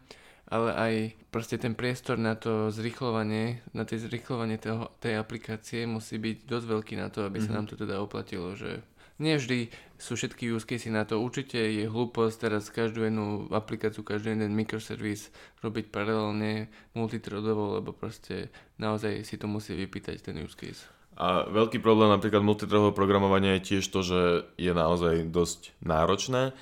ale 0.50 0.70
aj 0.76 0.94
proste 1.32 1.56
ten 1.56 1.72
priestor 1.72 2.20
na 2.20 2.36
to 2.36 2.68
zrychlovanie, 2.68 3.64
na 3.72 3.88
tie 3.88 3.96
zrychlovanie 3.96 4.60
toho, 4.60 4.92
tej 5.00 5.16
aplikácie 5.16 5.88
musí 5.88 6.20
byť 6.20 6.44
dosť 6.44 6.66
veľký 6.68 6.94
na 7.00 7.08
to, 7.08 7.24
aby 7.24 7.40
mm-hmm. 7.40 7.46
sa 7.48 7.52
mhm. 7.52 7.56
nám 7.56 7.66
to 7.70 7.74
teda 7.80 7.94
oplatilo, 8.02 8.52
že 8.52 8.84
nie 9.18 9.38
vždy 9.38 9.70
sú 9.94 10.18
všetky 10.18 10.50
use 10.50 10.66
casey 10.66 10.90
na 10.90 11.06
to. 11.06 11.22
Určite 11.22 11.56
je 11.56 11.86
hlúposť 11.86 12.36
teraz 12.36 12.68
každú 12.68 13.06
jednu 13.06 13.46
aplikáciu, 13.54 14.02
každý 14.02 14.34
jeden 14.34 14.52
microservice 14.52 15.30
robiť 15.62 15.88
paralelne 15.88 16.68
multithreadovo, 16.98 17.78
lebo 17.78 17.94
proste 17.94 18.50
naozaj 18.76 19.22
si 19.22 19.38
to 19.38 19.46
musí 19.46 19.72
vypýtať 19.78 20.20
ten 20.20 20.36
use 20.42 20.58
case. 20.58 20.84
A 21.14 21.46
veľký 21.46 21.78
problém 21.78 22.10
napríklad 22.10 22.42
multithreadového 22.42 22.90
programovania 22.90 23.54
je 23.58 23.78
tiež 23.78 23.86
to, 23.86 24.02
že 24.02 24.20
je 24.58 24.72
naozaj 24.74 25.30
dosť 25.30 25.70
náročné. 25.78 26.50
E, 26.50 26.52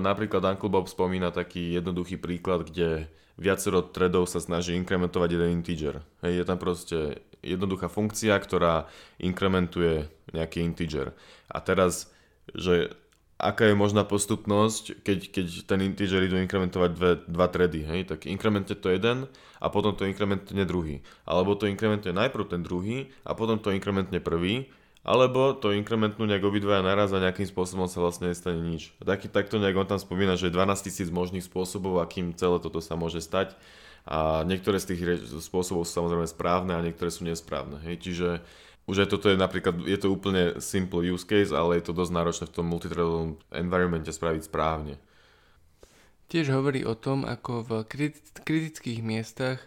napríklad 0.00 0.40
Uncle 0.56 0.72
Bob 0.72 0.88
spomína 0.88 1.28
taký 1.36 1.76
jednoduchý 1.76 2.16
príklad, 2.16 2.64
kde 2.64 3.12
viacero 3.36 3.84
threadov 3.84 4.24
sa 4.24 4.40
snaží 4.40 4.72
inkrementovať 4.72 5.28
jeden 5.36 5.60
integer. 5.60 6.00
Hej, 6.24 6.42
je 6.42 6.44
tam 6.48 6.56
proste 6.56 6.98
jednoduchá 7.44 7.92
funkcia, 7.92 8.32
ktorá 8.40 8.88
inkrementuje 9.20 10.08
nejaký 10.34 10.66
integer. 10.66 11.14
A 11.46 11.62
teraz, 11.62 12.10
že 12.50 12.90
aká 13.38 13.70
je 13.70 13.76
možná 13.78 14.02
postupnosť, 14.06 15.02
keď, 15.02 15.18
keď 15.30 15.46
ten 15.66 15.80
integer 15.82 16.26
idú 16.26 16.38
inkrementovať 16.38 16.90
dve, 16.94 17.12
dva 17.26 17.46
tredy, 17.50 17.82
hej, 17.86 18.10
tak 18.10 18.26
inkrementne 18.26 18.74
to 18.78 18.90
jeden 18.90 19.30
a 19.58 19.66
potom 19.70 19.94
to 19.94 20.06
inkrementne 20.06 20.62
druhý. 20.66 21.02
Alebo 21.26 21.58
to 21.58 21.70
inkrementne 21.70 22.14
najprv 22.14 22.44
ten 22.46 22.62
druhý 22.62 23.10
a 23.26 23.34
potom 23.34 23.58
to 23.58 23.74
inkrementne 23.74 24.18
prvý, 24.18 24.70
alebo 25.04 25.52
to 25.52 25.76
inkrementnú 25.76 26.24
nejak 26.24 26.48
obidvaja 26.48 26.80
naraz 26.80 27.12
a 27.12 27.20
nejakým 27.20 27.44
spôsobom 27.44 27.84
sa 27.84 28.00
vlastne 28.00 28.32
nestane 28.32 28.64
nič. 28.64 28.96
Taký, 29.04 29.28
takto 29.28 29.60
nejak 29.60 29.76
on 29.76 29.88
tam 29.88 30.00
spomína, 30.00 30.40
že 30.40 30.48
je 30.48 30.56
12 30.56 30.80
tisíc 30.80 31.12
možných 31.12 31.44
spôsobov, 31.44 32.00
akým 32.00 32.32
celé 32.32 32.56
toto 32.56 32.80
sa 32.80 32.96
môže 32.96 33.20
stať 33.20 33.52
a 34.04 34.44
niektoré 34.44 34.76
z 34.76 34.92
tých 34.92 35.00
spôsobov 35.44 35.88
sú 35.88 35.92
samozrejme 35.96 36.28
správne 36.28 36.72
a 36.76 36.84
niektoré 36.84 37.08
sú 37.08 37.24
nesprávne. 37.24 37.80
Hej. 37.84 38.04
Čiže 38.04 38.28
už 38.84 39.04
aj 39.04 39.08
toto 39.16 39.32
je 39.32 39.40
napríklad, 39.40 39.80
je 39.88 39.96
to 39.96 40.12
úplne 40.12 40.60
simple 40.60 41.00
use 41.00 41.24
case, 41.24 41.56
ale 41.56 41.80
je 41.80 41.88
to 41.88 41.96
dosť 41.96 42.12
náročné 42.12 42.44
v 42.52 42.54
tom 42.56 42.66
multithreadovom 42.68 43.40
environmente 43.48 44.12
spraviť 44.12 44.44
správne. 44.44 45.00
Tiež 46.28 46.52
hovorí 46.52 46.84
o 46.84 46.92
tom, 46.96 47.24
ako 47.24 47.64
v 47.64 47.70
kritických 48.44 49.00
miestach 49.00 49.60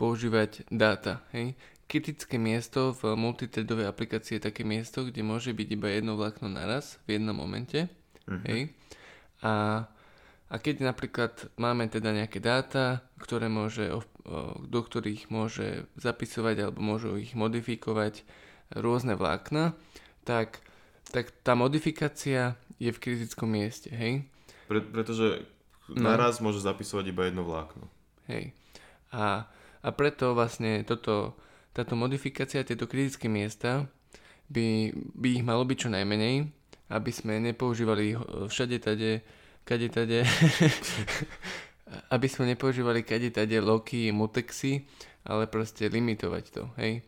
používať 0.00 0.68
dáta. 0.72 1.24
Hej? 1.36 1.56
Kritické 1.88 2.36
miesto 2.36 2.96
v 2.96 3.16
multithreadovej 3.16 3.88
aplikácii 3.88 4.40
je 4.40 4.46
také 4.48 4.64
miesto, 4.64 5.04
kde 5.04 5.20
môže 5.24 5.52
byť 5.52 5.68
iba 5.72 5.88
jedno 5.92 6.16
vlákno 6.16 6.48
naraz 6.52 7.00
v 7.04 7.20
jednom 7.20 7.36
momente. 7.36 7.88
Uh-huh. 8.28 8.40
Hej? 8.48 8.60
A, 9.44 9.84
a 10.48 10.54
keď 10.56 10.84
napríklad 10.84 11.32
máme 11.60 11.88
teda 11.92 12.12
nejaké 12.12 12.40
dáta, 12.40 13.04
ktoré 13.20 13.52
môže, 13.52 13.88
do 14.64 14.80
ktorých 14.80 15.28
môže 15.28 15.88
zapisovať 16.00 16.56
alebo 16.64 16.80
môžu 16.80 17.20
ich 17.20 17.36
modifikovať 17.36 18.24
rôzne 18.74 19.14
vlákna, 19.14 19.74
tak, 20.26 20.58
tak 21.14 21.30
tá 21.46 21.54
modifikácia 21.54 22.58
je 22.76 22.90
v 22.92 23.00
kritickom 23.00 23.48
mieste, 23.48 23.88
hej? 23.92 24.26
Pre, 24.66 24.82
pretože 24.82 25.46
no. 25.92 26.10
naraz 26.10 26.42
môže 26.42 26.60
zapisovať 26.60 27.04
iba 27.14 27.28
jedno 27.30 27.46
vlákno. 27.46 27.86
Hej. 28.26 28.52
A, 29.14 29.46
a 29.80 29.88
preto 29.94 30.34
vlastne 30.34 30.82
toto, 30.82 31.38
táto 31.70 31.94
modifikácia, 31.94 32.66
tieto 32.66 32.90
kritické 32.90 33.30
miesta 33.30 33.86
by, 34.50 34.92
by 35.14 35.28
ich 35.40 35.44
malo 35.46 35.62
byť 35.62 35.78
čo 35.86 35.90
najmenej, 35.94 36.50
aby 36.90 37.10
sme 37.10 37.42
nepoužívali 37.42 38.14
všade 38.50 38.76
tade, 38.82 39.22
kade 39.66 39.88
tade, 39.90 40.22
aby 42.14 42.26
sme 42.26 42.50
nepoužívali 42.54 43.02
kade 43.02 43.30
tade 43.30 43.58
loky, 43.62 44.10
mutexy, 44.10 44.86
ale 45.26 45.50
proste 45.50 45.90
limitovať 45.90 46.44
to, 46.54 46.62
hej. 46.78 47.02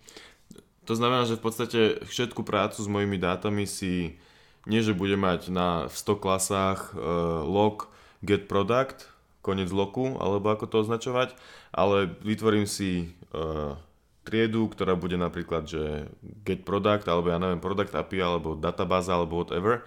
To 0.89 0.97
znamená, 0.97 1.29
že 1.29 1.37
v 1.37 1.45
podstate 1.45 1.81
všetku 2.09 2.41
prácu 2.49 2.81
s 2.81 2.89
mojimi 2.89 3.21
dátami 3.21 3.69
si 3.69 4.17
nie, 4.65 4.81
že 4.81 4.97
budem 4.97 5.21
mať 5.21 5.53
na 5.53 5.85
v 5.85 5.95
100 5.95 6.25
klasách 6.25 6.97
uh, 6.97 7.45
log 7.45 7.93
get 8.25 8.49
product, 8.49 9.13
koniec 9.45 9.69
loku, 9.69 10.17
alebo 10.17 10.49
ako 10.49 10.65
to 10.65 10.77
označovať, 10.89 11.37
ale 11.77 12.09
vytvorím 12.25 12.65
si 12.65 13.13
uh, 13.37 13.77
triedu, 14.25 14.69
ktorá 14.73 14.97
bude 14.97 15.21
napríklad, 15.21 15.69
že 15.69 16.09
get 16.45 16.65
product, 16.65 17.05
alebo 17.05 17.33
ja 17.33 17.39
neviem, 17.41 17.61
product 17.61 17.93
API, 17.93 18.25
alebo 18.25 18.57
databáza, 18.57 19.13
alebo 19.13 19.45
whatever 19.45 19.85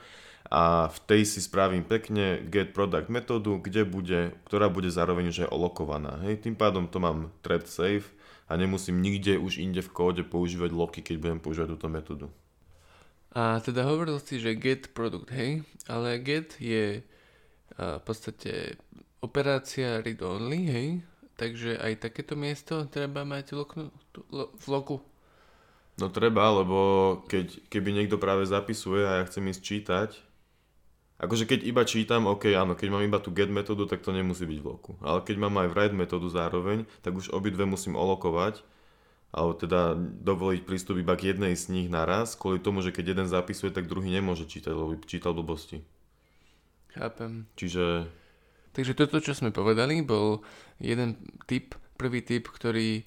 a 0.52 0.92
v 0.92 1.00
tej 1.08 1.24
si 1.24 1.40
spravím 1.40 1.88
pekne 1.88 2.44
get 2.44 2.76
product 2.76 3.08
metódu, 3.08 3.56
kde 3.64 3.88
bude, 3.88 4.36
ktorá 4.52 4.68
bude 4.68 4.92
zároveň 4.92 5.32
že 5.32 5.48
olokovaná. 5.48 6.20
Hej, 6.28 6.44
tým 6.44 6.60
pádom 6.60 6.92
to 6.92 7.00
mám 7.00 7.32
thread 7.40 7.64
safe 7.72 8.12
a 8.52 8.60
nemusím 8.60 9.00
nikde 9.00 9.40
už 9.40 9.64
inde 9.64 9.80
v 9.80 9.94
kóde 9.96 10.28
používať 10.28 10.76
loky, 10.76 11.00
keď 11.00 11.16
budem 11.24 11.40
používať 11.40 11.68
túto 11.72 11.88
metódu. 11.88 12.28
A 13.32 13.64
teda 13.64 13.88
hovoril 13.88 14.20
si, 14.20 14.44
že 14.44 14.60
get 14.60 14.92
product, 14.92 15.32
hej, 15.32 15.64
ale 15.88 16.20
get 16.20 16.60
je 16.60 17.00
v 17.80 18.02
podstate 18.04 18.76
operácia 19.24 20.04
read 20.04 20.20
only, 20.20 20.68
hej, 20.68 20.88
takže 21.40 21.80
aj 21.80 22.04
takéto 22.04 22.36
miesto 22.36 22.84
treba 22.92 23.24
mať 23.24 23.56
loknu, 23.56 23.88
v 24.36 24.66
loku. 24.68 25.00
No 25.96 26.12
treba, 26.12 26.52
lebo 26.52 26.80
keď, 27.32 27.72
keby 27.72 27.96
niekto 27.96 28.20
práve 28.20 28.44
zapisuje 28.44 29.08
a 29.08 29.24
ja 29.24 29.28
chcem 29.32 29.48
ísť 29.48 29.62
čítať, 29.64 30.10
Akože 31.22 31.46
keď 31.46 31.62
iba 31.70 31.86
čítam, 31.86 32.26
ok, 32.26 32.58
áno, 32.58 32.74
keď 32.74 32.88
mám 32.90 33.06
iba 33.06 33.22
tú 33.22 33.30
get 33.30 33.54
metódu, 33.54 33.86
tak 33.86 34.02
to 34.02 34.10
nemusí 34.10 34.42
byť 34.42 34.58
v 34.58 34.66
loku. 34.66 34.98
Ale 35.06 35.22
keď 35.22 35.38
mám 35.38 35.54
aj 35.62 35.70
write 35.70 35.94
metódu 35.94 36.26
zároveň, 36.34 36.90
tak 37.06 37.14
už 37.14 37.30
obidve 37.30 37.62
musím 37.70 37.94
olokovať, 37.94 38.66
alebo 39.30 39.54
teda 39.54 39.94
dovoliť 40.02 40.66
prístup 40.66 40.98
iba 40.98 41.14
k 41.14 41.38
jednej 41.38 41.54
z 41.54 41.70
nich 41.70 41.94
naraz, 41.94 42.34
kvôli 42.34 42.58
tomu, 42.58 42.82
že 42.82 42.90
keď 42.90 43.14
jeden 43.14 43.28
zapisuje, 43.30 43.70
tak 43.70 43.86
druhý 43.86 44.10
nemôže 44.10 44.50
čítať, 44.50 44.74
lebo 44.74 44.98
by 44.98 45.06
čítal 45.06 45.38
blbosti. 45.38 45.86
Chápem. 46.98 47.46
Čiže... 47.54 48.10
Takže 48.74 48.98
toto, 48.98 49.22
čo 49.22 49.38
sme 49.38 49.54
povedali, 49.54 50.02
bol 50.02 50.42
jeden 50.82 51.22
typ, 51.46 51.78
prvý 52.02 52.26
typ, 52.26 52.50
ktorý 52.50 53.06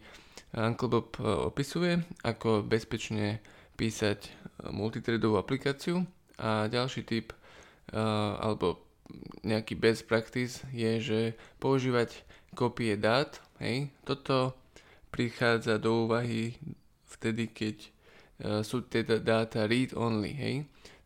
Uncle 0.54 0.86
Bob 0.86 1.18
e, 1.18 1.50
opisuje, 1.50 1.98
ako 2.22 2.62
bezpečne 2.62 3.42
písať 3.74 4.30
multithreadovú 4.70 5.34
aplikáciu. 5.34 6.06
A 6.38 6.70
ďalší 6.70 7.02
typ 7.02 7.34
alebo 7.94 8.82
nejaký 9.46 9.78
best 9.78 10.10
practice 10.10 10.66
je, 10.74 10.98
že 10.98 11.20
používať 11.62 12.26
kopie 12.54 12.98
dát, 12.98 13.38
hej, 13.62 13.90
toto 14.02 14.54
prichádza 15.14 15.78
do 15.78 16.06
úvahy 16.06 16.58
vtedy, 17.06 17.46
keď 17.50 17.76
uh, 17.78 17.86
sú 18.66 18.82
teda 18.82 19.22
dáta 19.22 19.70
read 19.70 19.94
only, 19.94 20.34
hej. 20.34 20.54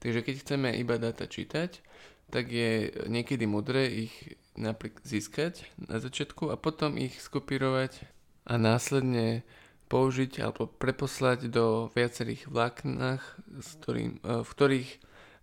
Takže 0.00 0.20
keď 0.24 0.34
chceme 0.40 0.68
iba 0.78 0.96
dáta 0.96 1.28
čítať, 1.28 1.84
tak 2.32 2.48
je 2.52 2.92
niekedy 3.08 3.44
mudré 3.48 4.08
ich 4.08 4.14
napríklad 4.54 5.04
získať 5.04 5.64
na 5.80 6.00
začiatku 6.00 6.52
a 6.52 6.60
potom 6.60 6.96
ich 7.00 7.16
skopírovať 7.20 8.04
a 8.48 8.56
následne 8.56 9.44
použiť 9.88 10.44
alebo 10.44 10.68
preposlať 10.68 11.48
do 11.48 11.88
viacerých 11.92 12.48
vláknach, 12.48 13.22
uh, 13.36 14.44
v 14.44 14.50
ktorých 14.52 14.90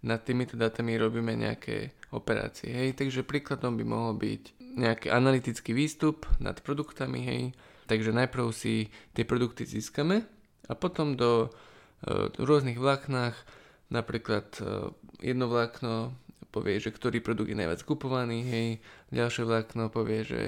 nad 0.06 0.22
týmito 0.22 0.54
dátami 0.54 1.02
robíme 1.02 1.34
nejaké 1.34 1.98
operácie. 2.14 2.70
Hej. 2.70 3.02
Takže 3.02 3.26
príkladom 3.26 3.76
by 3.76 3.84
mohol 3.84 4.14
byť 4.16 4.44
nejaký 4.78 5.08
analytický 5.10 5.74
výstup 5.74 6.30
nad 6.38 6.62
produktami. 6.62 7.20
Hej. 7.26 7.42
Takže 7.90 8.14
najprv 8.14 8.46
si 8.54 8.94
tie 9.18 9.26
produkty 9.26 9.66
získame 9.66 10.26
a 10.70 10.74
potom 10.74 11.18
do 11.18 11.50
e, 12.06 12.34
rôznych 12.42 12.78
vláknach, 12.82 13.38
napríklad 13.94 14.46
e, 14.58 14.90
jedno 15.22 15.50
vlákno 15.50 16.14
povie, 16.50 16.82
že 16.82 16.90
ktorý 16.90 17.22
produkt 17.22 17.52
je 17.52 17.60
najviac 17.60 17.82
kupovaný, 17.86 18.42
hej, 18.48 18.68
ďalšie 19.12 19.44
vlákno 19.44 19.92
povie, 19.92 20.24
že 20.26 20.42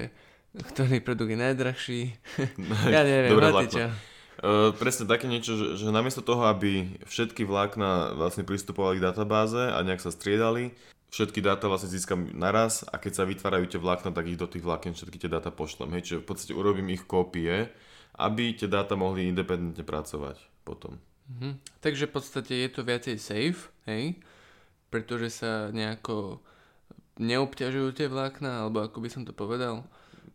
ktorý 0.55 1.03
produkt 1.03 1.35
je 1.35 1.39
najdrahší. 1.43 2.01
ja 2.95 3.01
neviem, 3.05 3.35
Dobre, 3.37 3.53
Uh, 4.37 4.69
presne 4.77 5.09
také 5.09 5.25
niečo, 5.25 5.57
že, 5.57 5.81
že 5.81 5.89
namiesto 5.89 6.21
toho, 6.21 6.45
aby 6.45 7.01
všetky 7.09 7.41
vlákna 7.41 8.13
vlastne 8.13 8.45
pristupovali 8.45 9.01
k 9.01 9.09
databáze 9.09 9.57
a 9.57 9.81
nejak 9.81 10.03
sa 10.03 10.13
striedali, 10.13 10.77
všetky 11.09 11.41
dáta 11.41 11.65
vlastne 11.65 11.89
získam 11.89 12.29
naraz 12.37 12.85
a 12.85 13.01
keď 13.01 13.13
sa 13.17 13.23
vytvárajú 13.25 13.65
tie 13.65 13.81
vlákna, 13.81 14.13
tak 14.13 14.29
ich 14.29 14.37
do 14.39 14.45
tých 14.45 14.61
vlákien 14.61 14.93
všetky 14.93 15.17
tie 15.17 15.31
dáta 15.31 15.49
pošlem. 15.49 15.89
Hej, 15.97 16.03
čiže 16.05 16.21
v 16.21 16.27
podstate 16.29 16.53
urobím 16.53 16.93
ich 16.93 17.07
kópie, 17.09 17.71
aby 18.17 18.53
tie 18.53 18.69
dáta 18.69 18.93
mohli 18.93 19.25
independentne 19.25 19.81
pracovať 19.81 20.37
potom. 20.61 21.01
Mhm. 21.27 21.59
Takže 21.81 22.07
v 22.07 22.13
podstate 22.13 22.53
je 22.53 22.69
to 22.71 22.81
viacej 22.85 23.17
safe, 23.19 23.73
hej, 23.89 24.15
pretože 24.93 25.43
sa 25.43 25.73
nejako 25.73 26.39
neobťažujú 27.17 27.89
tie 27.97 28.07
vlákna, 28.07 28.63
alebo 28.65 28.85
ako 28.85 28.97
by 29.01 29.09
som 29.09 29.23
to 29.25 29.33
povedal. 29.33 29.83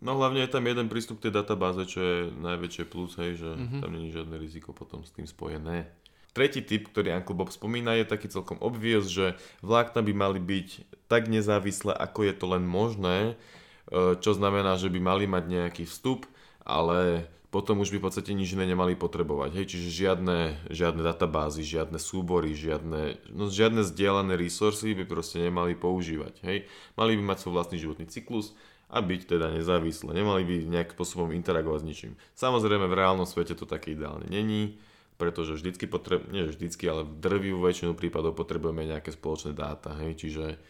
No 0.02 0.18
hlavne 0.18 0.42
je 0.42 0.50
tam 0.50 0.66
jeden 0.66 0.90
prístup 0.90 1.22
k 1.22 1.30
tej 1.30 1.38
databáze, 1.38 1.86
čo 1.86 2.02
je 2.02 2.18
najväčšie 2.34 2.84
plus, 2.90 3.14
hej, 3.22 3.38
že 3.38 3.50
mm-hmm. 3.54 3.80
tam 3.86 3.90
není 3.94 4.10
žiadne 4.10 4.34
riziko 4.34 4.74
potom 4.74 5.06
s 5.06 5.14
tým 5.14 5.30
spojené. 5.30 5.86
Tretí 6.34 6.58
typ, 6.58 6.90
ktorý 6.90 7.14
Uncle 7.14 7.38
Bob 7.38 7.54
spomína, 7.54 7.94
je 7.94 8.10
taký 8.10 8.26
celkom 8.26 8.58
obvious, 8.58 9.06
že 9.06 9.38
vlákna 9.62 10.02
by 10.02 10.12
mali 10.16 10.40
byť 10.42 10.68
tak 11.06 11.30
nezávislé, 11.30 11.94
ako 11.94 12.26
je 12.26 12.34
to 12.34 12.46
len 12.50 12.66
možné, 12.66 13.18
e, 13.30 14.18
čo 14.18 14.34
znamená, 14.34 14.74
že 14.74 14.90
by 14.90 14.98
mali 14.98 15.24
mať 15.30 15.44
nejaký 15.46 15.84
vstup, 15.86 16.26
ale 16.66 17.30
potom 17.52 17.84
už 17.84 17.92
by 17.92 18.00
v 18.00 18.06
podstate 18.08 18.32
nič 18.32 18.56
iné 18.56 18.64
nemali 18.64 18.96
potrebovať. 18.96 19.60
Hej, 19.60 19.76
čiže 19.76 20.08
žiadne, 20.08 20.66
žiadne 20.72 21.04
databázy, 21.04 21.60
žiadne 21.60 22.00
súbory, 22.00 22.56
žiadne, 22.56 23.20
no, 23.28 23.52
žiadne 23.52 23.84
zdieľané 23.84 24.40
resursy 24.40 24.96
by 24.96 25.04
proste 25.04 25.46
nemali 25.46 25.76
používať. 25.76 26.40
Hej. 26.48 26.64
Mali 26.96 27.12
by 27.20 27.22
mať 27.28 27.38
svoj 27.44 27.60
vlastný 27.60 27.76
životný 27.76 28.08
cyklus, 28.08 28.56
a 28.92 28.98
byť 29.00 29.20
teda 29.24 29.48
nezávislé. 29.56 30.12
Nemali 30.12 30.44
by 30.44 30.54
nejakým 30.68 30.94
spôsobom 31.00 31.32
interagovať 31.32 31.80
s 31.80 31.88
ničím. 31.88 32.12
Samozrejme 32.36 32.84
v 32.84 32.98
reálnom 33.00 33.24
svete 33.24 33.56
to 33.56 33.64
také 33.64 33.96
ideálne 33.96 34.28
není, 34.28 34.76
pretože 35.16 35.56
vždycky 35.56 35.88
potrebujeme, 35.88 36.28
nie 36.28 36.44
vždycky, 36.52 36.84
ale 36.92 37.08
v 37.08 37.16
drvivú 37.16 37.64
väčšinu 37.64 37.96
prípadov 37.96 38.36
potrebujeme 38.36 38.84
nejaké 38.84 39.08
spoločné 39.16 39.56
dáta, 39.56 39.96
hej, 40.04 40.20
čiže 40.20 40.60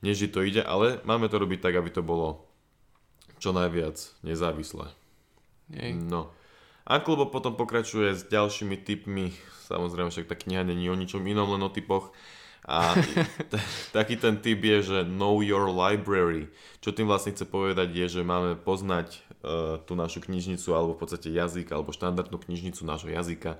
než 0.00 0.24
to 0.32 0.40
ide, 0.40 0.64
ale 0.64 1.02
máme 1.04 1.28
to 1.28 1.36
robiť 1.36 1.60
tak, 1.60 1.74
aby 1.76 1.90
to 1.92 2.00
bolo 2.00 2.48
čo 3.36 3.52
najviac 3.52 3.98
nezávislé. 4.24 4.88
Hej. 5.74 5.98
No. 5.98 6.32
Uncle 6.88 7.28
potom 7.28 7.52
pokračuje 7.52 8.16
s 8.16 8.24
ďalšími 8.32 8.80
typmi, 8.80 9.36
samozrejme 9.68 10.08
však 10.08 10.30
tá 10.30 10.36
kniha 10.38 10.64
není 10.64 10.88
o 10.88 10.96
ničom 10.96 11.20
inom, 11.28 11.52
len 11.52 11.60
o 11.60 11.68
typoch. 11.68 12.16
A 12.68 12.92
t- 13.48 13.64
taký 13.96 14.20
ten 14.20 14.36
typ 14.36 14.60
je, 14.60 14.78
že 14.84 14.98
know 15.08 15.40
your 15.40 15.72
library. 15.72 16.52
Čo 16.84 16.92
tým 16.92 17.08
vlastne 17.08 17.32
chce 17.32 17.48
povedať 17.48 17.88
je, 17.96 18.20
že 18.20 18.28
máme 18.28 18.60
poznať 18.60 19.24
uh, 19.40 19.80
tú 19.88 19.96
našu 19.96 20.20
knižnicu 20.20 20.76
alebo 20.76 20.92
v 20.92 21.00
podstate 21.00 21.32
jazyk 21.32 21.72
alebo 21.72 21.96
štandardnú 21.96 22.36
knižnicu 22.36 22.84
nášho 22.84 23.08
jazyka, 23.08 23.56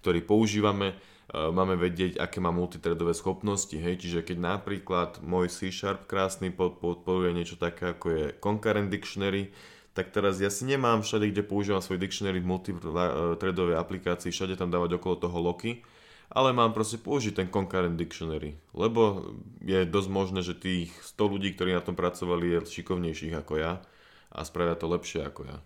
ktorý 0.00 0.24
používame. 0.24 0.96
Uh, 1.28 1.52
máme 1.52 1.76
vedieť, 1.76 2.16
aké 2.16 2.40
má 2.40 2.48
multitredové 2.48 3.12
schopnosti. 3.12 3.76
Hej? 3.76 4.00
Čiže 4.00 4.24
keď 4.24 4.40
napríklad 4.40 5.20
môj 5.20 5.52
C 5.52 5.68
Sharp 5.68 6.08
krásny 6.08 6.48
podporuje 6.56 7.36
niečo 7.36 7.60
také 7.60 7.92
ako 7.92 8.06
je 8.08 8.24
Concurrent 8.40 8.88
Dictionary, 8.88 9.52
tak 9.92 10.12
teraz 10.12 10.40
ja 10.40 10.52
si 10.52 10.68
nemám 10.68 11.00
všade, 11.00 11.32
kde 11.32 11.40
používam 11.40 11.80
svoj 11.80 11.96
dictionary 11.96 12.36
v 12.40 12.52
multithreadovej 12.52 13.80
aplikácii, 13.80 14.28
všade 14.28 14.52
tam 14.60 14.68
dávať 14.68 15.00
okolo 15.00 15.16
toho 15.16 15.40
loky, 15.40 15.80
ale 16.30 16.50
mám 16.50 16.74
proste 16.74 16.98
použiť 16.98 17.42
ten 17.42 17.48
concurrent 17.48 17.94
dictionary, 17.94 18.58
lebo 18.74 19.32
je 19.62 19.86
dosť 19.86 20.08
možné, 20.10 20.40
že 20.42 20.58
tých 20.58 20.90
100 21.14 21.32
ľudí, 21.32 21.54
ktorí 21.54 21.74
na 21.74 21.84
tom 21.84 21.94
pracovali, 21.94 22.58
je 22.58 22.82
šikovnejších 22.82 23.34
ako 23.38 23.54
ja 23.58 23.82
a 24.34 24.40
spravia 24.42 24.74
to 24.74 24.90
lepšie 24.90 25.22
ako 25.22 25.46
ja. 25.46 25.58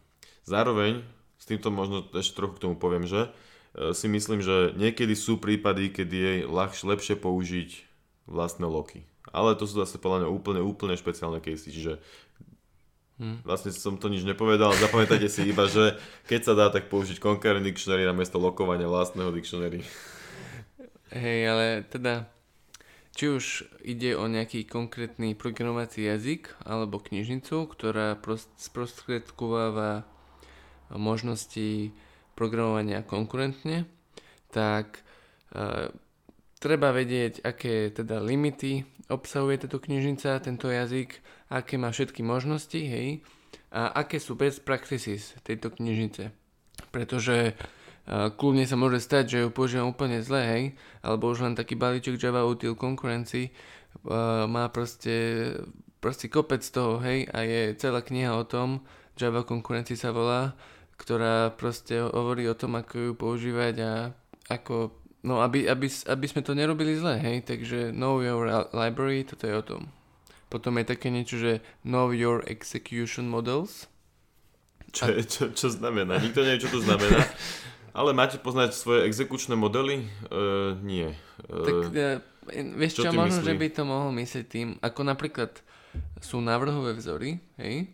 Zároveň, 0.45 1.01
s 1.41 1.45
týmto 1.49 1.73
možno 1.73 2.05
ešte 2.13 2.37
trochu 2.37 2.61
k 2.61 2.63
tomu 2.69 2.77
poviem, 2.77 3.09
že 3.09 3.29
e, 3.73 3.97
si 3.97 4.07
myslím, 4.09 4.45
že 4.45 4.77
niekedy 4.77 5.17
sú 5.17 5.41
prípady, 5.41 5.89
kedy 5.93 6.17
je 6.17 6.33
ľahšie, 6.45 6.85
lepšie 6.85 7.15
použiť 7.17 7.71
vlastné 8.29 8.69
loky. 8.69 9.09
Ale 9.31 9.57
to 9.57 9.65
sú 9.65 9.81
zase 9.81 9.97
podľa 9.97 10.27
mňa 10.27 10.29
úplne, 10.33 10.61
úplne 10.61 10.97
špeciálne 10.97 11.41
casey, 11.41 11.73
čiže 11.73 12.01
Hmm. 13.21 13.37
Vlastne 13.45 13.69
som 13.69 14.01
to 14.01 14.09
nič 14.09 14.25
nepovedal, 14.25 14.73
zapamätajte 14.73 15.29
si 15.29 15.45
iba, 15.45 15.69
že 15.69 15.93
keď 16.25 16.41
sa 16.41 16.53
dá, 16.57 16.73
tak 16.73 16.89
použiť 16.89 17.21
concurrent 17.21 17.61
dictionary 17.61 18.09
namiesto 18.09 18.41
lokovania 18.41 18.89
vlastného 18.89 19.29
dictionary. 19.29 19.85
Hej, 21.11 21.41
ale 21.51 21.67
teda, 21.91 22.31
či 23.19 23.35
už 23.35 23.67
ide 23.83 24.15
o 24.15 24.31
nejaký 24.31 24.63
konkrétny 24.63 25.35
programovací 25.35 26.07
jazyk 26.07 26.55
alebo 26.63 27.03
knižnicu, 27.03 27.67
ktorá 27.67 28.15
sprostredkováva 28.55 30.07
možnosti 30.95 31.91
programovania 32.39 33.03
konkurentne, 33.03 33.91
tak 34.55 35.03
e, 35.51 35.91
treba 36.63 36.95
vedieť, 36.95 37.43
aké 37.43 37.91
teda 37.91 38.23
limity 38.23 38.87
obsahuje 39.11 39.67
táto 39.67 39.83
knižnica, 39.83 40.39
tento 40.47 40.71
jazyk, 40.71 41.19
aké 41.51 41.75
má 41.75 41.91
všetky 41.91 42.23
možnosti, 42.23 42.79
hej, 42.79 43.27
a 43.75 43.91
aké 43.99 44.23
sú 44.23 44.39
best 44.39 44.63
practices 44.63 45.35
tejto 45.43 45.75
knižnice. 45.75 46.31
Pretože 46.95 47.59
kľudne 48.11 48.67
sa 48.67 48.75
môže 48.75 48.99
stať, 48.99 49.25
že 49.31 49.39
ju 49.47 49.49
používam 49.55 49.95
úplne 49.95 50.19
zle, 50.19 50.43
hej, 50.43 50.65
alebo 50.99 51.31
už 51.31 51.47
len 51.47 51.55
taký 51.55 51.79
balíček 51.79 52.19
Java 52.19 52.43
Util 52.43 52.75
Concurrency 52.75 53.55
uh, 54.03 54.51
má 54.51 54.67
proste, 54.75 55.47
proste 56.03 56.27
kopec 56.27 56.59
toho, 56.67 56.99
hej, 57.07 57.31
a 57.31 57.47
je 57.47 57.79
celá 57.79 58.03
kniha 58.03 58.35
o 58.35 58.43
tom, 58.43 58.83
Java 59.15 59.47
Concurrency 59.47 59.95
sa 59.95 60.11
volá, 60.11 60.59
ktorá 60.99 61.55
proste 61.55 62.03
hovorí 62.03 62.51
o 62.51 62.59
tom, 62.59 62.75
ako 62.75 62.95
ju 62.99 63.13
používať 63.15 63.75
a 63.79 63.93
ako, 64.51 64.91
no 65.23 65.39
aby, 65.39 65.71
aby, 65.71 65.87
aby 65.87 66.27
sme 66.27 66.43
to 66.43 66.59
nerobili 66.59 66.99
zle, 66.99 67.15
hej, 67.15 67.47
takže 67.47 67.95
know 67.95 68.19
your 68.19 68.43
library, 68.75 69.23
toto 69.23 69.47
je 69.47 69.55
o 69.55 69.63
tom. 69.63 69.83
Potom 70.51 70.83
je 70.83 70.91
také 70.91 71.15
niečo, 71.15 71.39
že 71.39 71.63
Know 71.87 72.11
Your 72.11 72.43
Execution 72.51 73.31
Models. 73.31 73.87
Čo, 74.91 75.07
a... 75.07 75.23
čo, 75.23 75.55
čo 75.55 75.71
znamená? 75.71 76.19
Nikto 76.19 76.43
nevie, 76.43 76.67
čo 76.67 76.75
to 76.75 76.83
znamená. 76.83 77.23
Ale 77.91 78.15
máte 78.15 78.39
poznať 78.39 78.75
svoje 78.77 79.07
exekučné 79.11 79.59
modely? 79.59 80.07
Uh, 80.31 80.79
nie. 80.81 81.11
Uh, 81.51 81.67
tak 81.67 81.79
uh, 81.91 82.19
vieš 82.79 83.03
čo, 83.03 83.03
čo 83.09 83.11
možno, 83.11 83.43
myslí? 83.43 83.49
že 83.51 83.55
by 83.59 83.67
to 83.75 83.83
mohol 83.83 84.11
myslieť 84.15 84.47
tým, 84.47 84.69
ako 84.79 85.01
napríklad 85.03 85.51
sú 86.23 86.39
návrhové 86.39 86.95
vzory, 86.95 87.43
hej? 87.59 87.91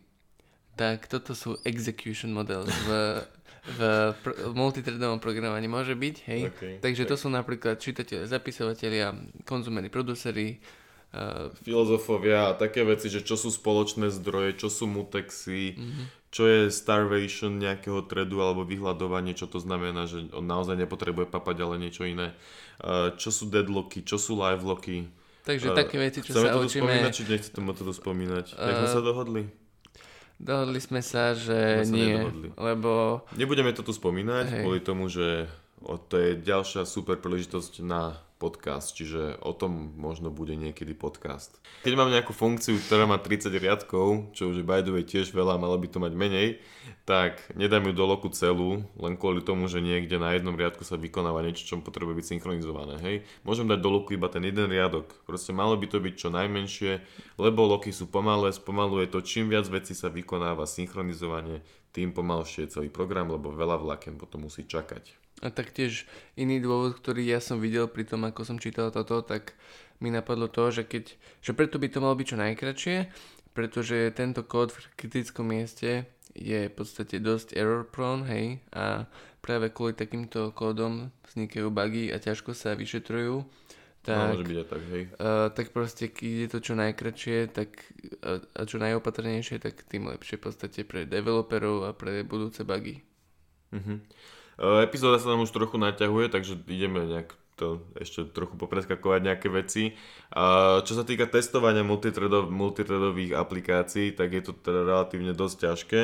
Tak 0.76 1.08
toto 1.08 1.32
sú 1.32 1.56
execution 1.64 2.36
models 2.36 2.68
v, 2.68 2.88
v, 3.72 3.80
pr- 4.20 4.52
v 4.52 5.16
programovaní 5.16 5.64
môže 5.64 5.96
byť, 5.96 6.16
hej? 6.28 6.40
Okay, 6.52 6.74
Takže 6.84 7.08
tak. 7.08 7.10
to 7.10 7.16
sú 7.16 7.28
napríklad 7.32 7.80
čitatelia, 7.80 8.28
zapisovatelia, 8.28 9.16
konzumery, 9.48 9.88
producery, 9.88 10.60
Uh, 11.16 11.48
filozofovia 11.62 12.52
a 12.52 12.56
také 12.58 12.82
veci, 12.82 13.08
že 13.08 13.24
čo 13.24 13.38
sú 13.38 13.48
spoločné 13.48 14.10
zdroje, 14.10 14.58
čo 14.58 14.68
sú 14.68 14.84
mutexy, 14.84 15.78
mm-hmm. 15.78 16.06
Čo 16.36 16.44
je 16.44 16.68
starvation 16.68 17.56
nejakého 17.56 18.04
tredu 18.04 18.44
alebo 18.44 18.68
vyhľadovanie, 18.68 19.32
čo 19.32 19.48
to 19.48 19.56
znamená, 19.56 20.04
že 20.04 20.28
on 20.36 20.44
naozaj 20.44 20.76
nepotrebuje 20.76 21.32
papať, 21.32 21.56
ale 21.64 21.80
niečo 21.80 22.04
iné. 22.04 22.36
Uh, 22.76 23.16
čo 23.16 23.32
sú 23.32 23.48
deadlocky, 23.48 24.04
čo 24.04 24.20
sú 24.20 24.36
livelocky. 24.36 25.08
Takže 25.48 25.72
uh, 25.72 25.76
také 25.80 25.96
veci, 25.96 26.20
čo 26.20 26.36
sa 26.36 26.52
to 26.52 26.68
učíme... 26.68 26.84
spomínať, 26.84 27.12
či 27.16 27.22
nechcete 27.24 27.56
tomu 27.56 27.72
to 27.72 27.88
spomínať? 27.88 28.52
Uh, 28.52 28.68
Jak 28.68 28.76
sme 28.84 28.90
sa 28.92 29.00
dohodli? 29.00 29.42
Dohodli 30.36 30.76
sme 30.84 31.00
sa, 31.00 31.32
že 31.32 31.88
sme 31.88 31.96
nie, 31.96 32.12
nedohodli. 32.20 32.48
lebo... 32.52 33.24
Nebudeme 33.32 33.72
to 33.72 33.80
tu 33.80 33.96
spomínať, 33.96 34.44
Hej. 34.52 34.60
kvôli 34.60 34.84
tomu, 34.84 35.08
že 35.08 35.48
to 36.12 36.14
je 36.20 36.36
ďalšia 36.36 36.84
super 36.84 37.16
príležitosť 37.16 37.80
na 37.80 38.20
podcast, 38.36 38.92
čiže 38.92 39.40
o 39.40 39.56
tom 39.56 39.96
možno 39.96 40.28
bude 40.28 40.52
niekedy 40.52 40.92
podcast. 40.92 41.56
Keď 41.80 41.92
mám 41.96 42.12
nejakú 42.12 42.36
funkciu, 42.36 42.76
ktorá 42.76 43.08
má 43.08 43.16
30 43.16 43.48
riadkov, 43.56 44.36
čo 44.36 44.52
už 44.52 44.60
je 44.60 44.64
by 44.64 44.84
the 44.84 44.92
way 44.92 45.04
tiež 45.04 45.32
veľa, 45.32 45.56
malo 45.56 45.80
by 45.80 45.88
to 45.88 45.96
mať 45.96 46.12
menej, 46.12 46.48
tak 47.08 47.40
nedám 47.56 47.88
ju 47.88 47.92
do 47.96 48.04
loku 48.04 48.28
celú, 48.28 48.84
len 49.00 49.16
kvôli 49.16 49.40
tomu, 49.40 49.66
že 49.72 49.80
niekde 49.80 50.20
na 50.20 50.36
jednom 50.36 50.52
riadku 50.52 50.84
sa 50.84 51.00
vykonáva 51.00 51.40
niečo, 51.40 51.64
čo 51.64 51.80
potrebuje 51.80 52.20
byť 52.20 52.26
synchronizované. 52.36 53.00
Hej? 53.00 53.16
Môžem 53.40 53.64
dať 53.64 53.80
do 53.80 53.90
loku 53.90 54.12
iba 54.12 54.28
ten 54.28 54.44
jeden 54.44 54.68
riadok. 54.68 55.24
Proste 55.24 55.56
malo 55.56 55.72
by 55.80 55.86
to 55.88 55.98
byť 55.98 56.14
čo 56.14 56.28
najmenšie, 56.28 57.00
lebo 57.40 57.64
loky 57.64 57.88
sú 57.88 58.12
pomalé, 58.12 58.52
spomaluje 58.52 59.08
to, 59.08 59.24
čím 59.24 59.48
viac 59.48 59.64
vecí 59.72 59.96
sa 59.96 60.12
vykonáva 60.12 60.68
synchronizovanie, 60.68 61.64
tým 61.96 62.12
pomalšie 62.12 62.68
je 62.68 62.72
celý 62.76 62.88
program, 62.92 63.32
lebo 63.32 63.48
veľa 63.48 63.80
vlaken 63.80 64.20
potom 64.20 64.44
musí 64.44 64.68
čakať. 64.68 65.25
A 65.44 65.52
taktiež 65.52 66.08
iný 66.32 66.64
dôvod, 66.64 66.96
ktorý 66.96 67.20
ja 67.28 67.44
som 67.44 67.60
videl 67.60 67.92
pri 67.92 68.08
tom, 68.08 68.24
ako 68.24 68.48
som 68.48 68.56
čítal 68.56 68.88
toto, 68.88 69.20
tak 69.20 69.52
mi 70.00 70.08
napadlo 70.08 70.48
to, 70.48 70.72
že 70.72 70.88
keď, 70.88 71.12
že 71.44 71.52
preto 71.52 71.76
by 71.76 71.88
to 71.92 72.00
malo 72.00 72.16
byť 72.16 72.26
čo 72.32 72.36
najkračšie, 72.40 72.96
pretože 73.52 74.16
tento 74.16 74.44
kód 74.44 74.72
v 74.72 74.80
kritickom 74.96 75.48
mieste 75.48 76.08
je 76.36 76.68
v 76.68 76.74
podstate 76.76 77.20
dosť 77.20 77.56
error 77.56 77.88
prone, 77.88 78.24
hej, 78.28 78.46
a 78.76 79.08
práve 79.40 79.72
kvôli 79.72 79.96
takýmto 79.96 80.52
kódom 80.52 81.08
vznikajú 81.32 81.72
bugy 81.72 82.12
a 82.12 82.20
ťažko 82.20 82.52
sa 82.52 82.76
vyšetrujú. 82.76 83.44
Tak, 84.06 84.38
no, 84.38 84.44
byť 84.44 84.68
tak, 84.70 84.82
hej. 84.92 85.02
Uh, 85.18 85.50
tak 85.50 85.74
proste, 85.74 86.06
keď 86.12 86.30
je 86.30 86.48
to 86.52 86.58
čo 86.62 86.72
najkračšie 86.78 87.36
tak, 87.50 87.70
a, 88.22 88.38
a 88.38 88.60
čo 88.62 88.78
najopatrnejšie, 88.78 89.58
tak 89.58 89.82
tým 89.88 90.06
lepšie 90.06 90.38
v 90.38 90.44
podstate 90.46 90.80
pre 90.86 91.08
developerov 91.08 91.88
a 91.88 91.90
pre 91.90 92.22
budúce 92.22 92.62
bugy. 92.62 93.02
Uh-huh. 93.74 93.98
Eh, 94.56 94.88
epizóda 94.88 95.20
sa 95.20 95.28
nám 95.28 95.44
už 95.44 95.52
trochu 95.52 95.76
naťahuje, 95.76 96.32
takže 96.32 96.56
ideme 96.64 97.04
nejak 97.04 97.36
to 97.56 97.80
ešte 97.96 98.28
trochu 98.36 98.52
popreskakovať 98.56 99.20
nejaké 99.24 99.48
veci. 99.48 99.96
A 100.32 100.76
čo 100.84 100.92
sa 100.92 101.08
týka 101.08 101.24
testovania 101.28 101.84
multitredov, 101.84 102.50
multitredových 102.52 103.32
aplikácií, 103.32 104.12
tak 104.12 104.32
je 104.32 104.42
to 104.44 104.52
teda 104.52 104.84
relatívne 104.84 105.32
dosť 105.32 105.56
ťažké, 105.64 106.02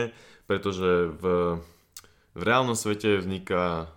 pretože 0.48 1.12
v, 1.12 1.24
v 2.32 2.40
reálnom 2.40 2.76
svete 2.76 3.16
vzniká, 3.20 3.92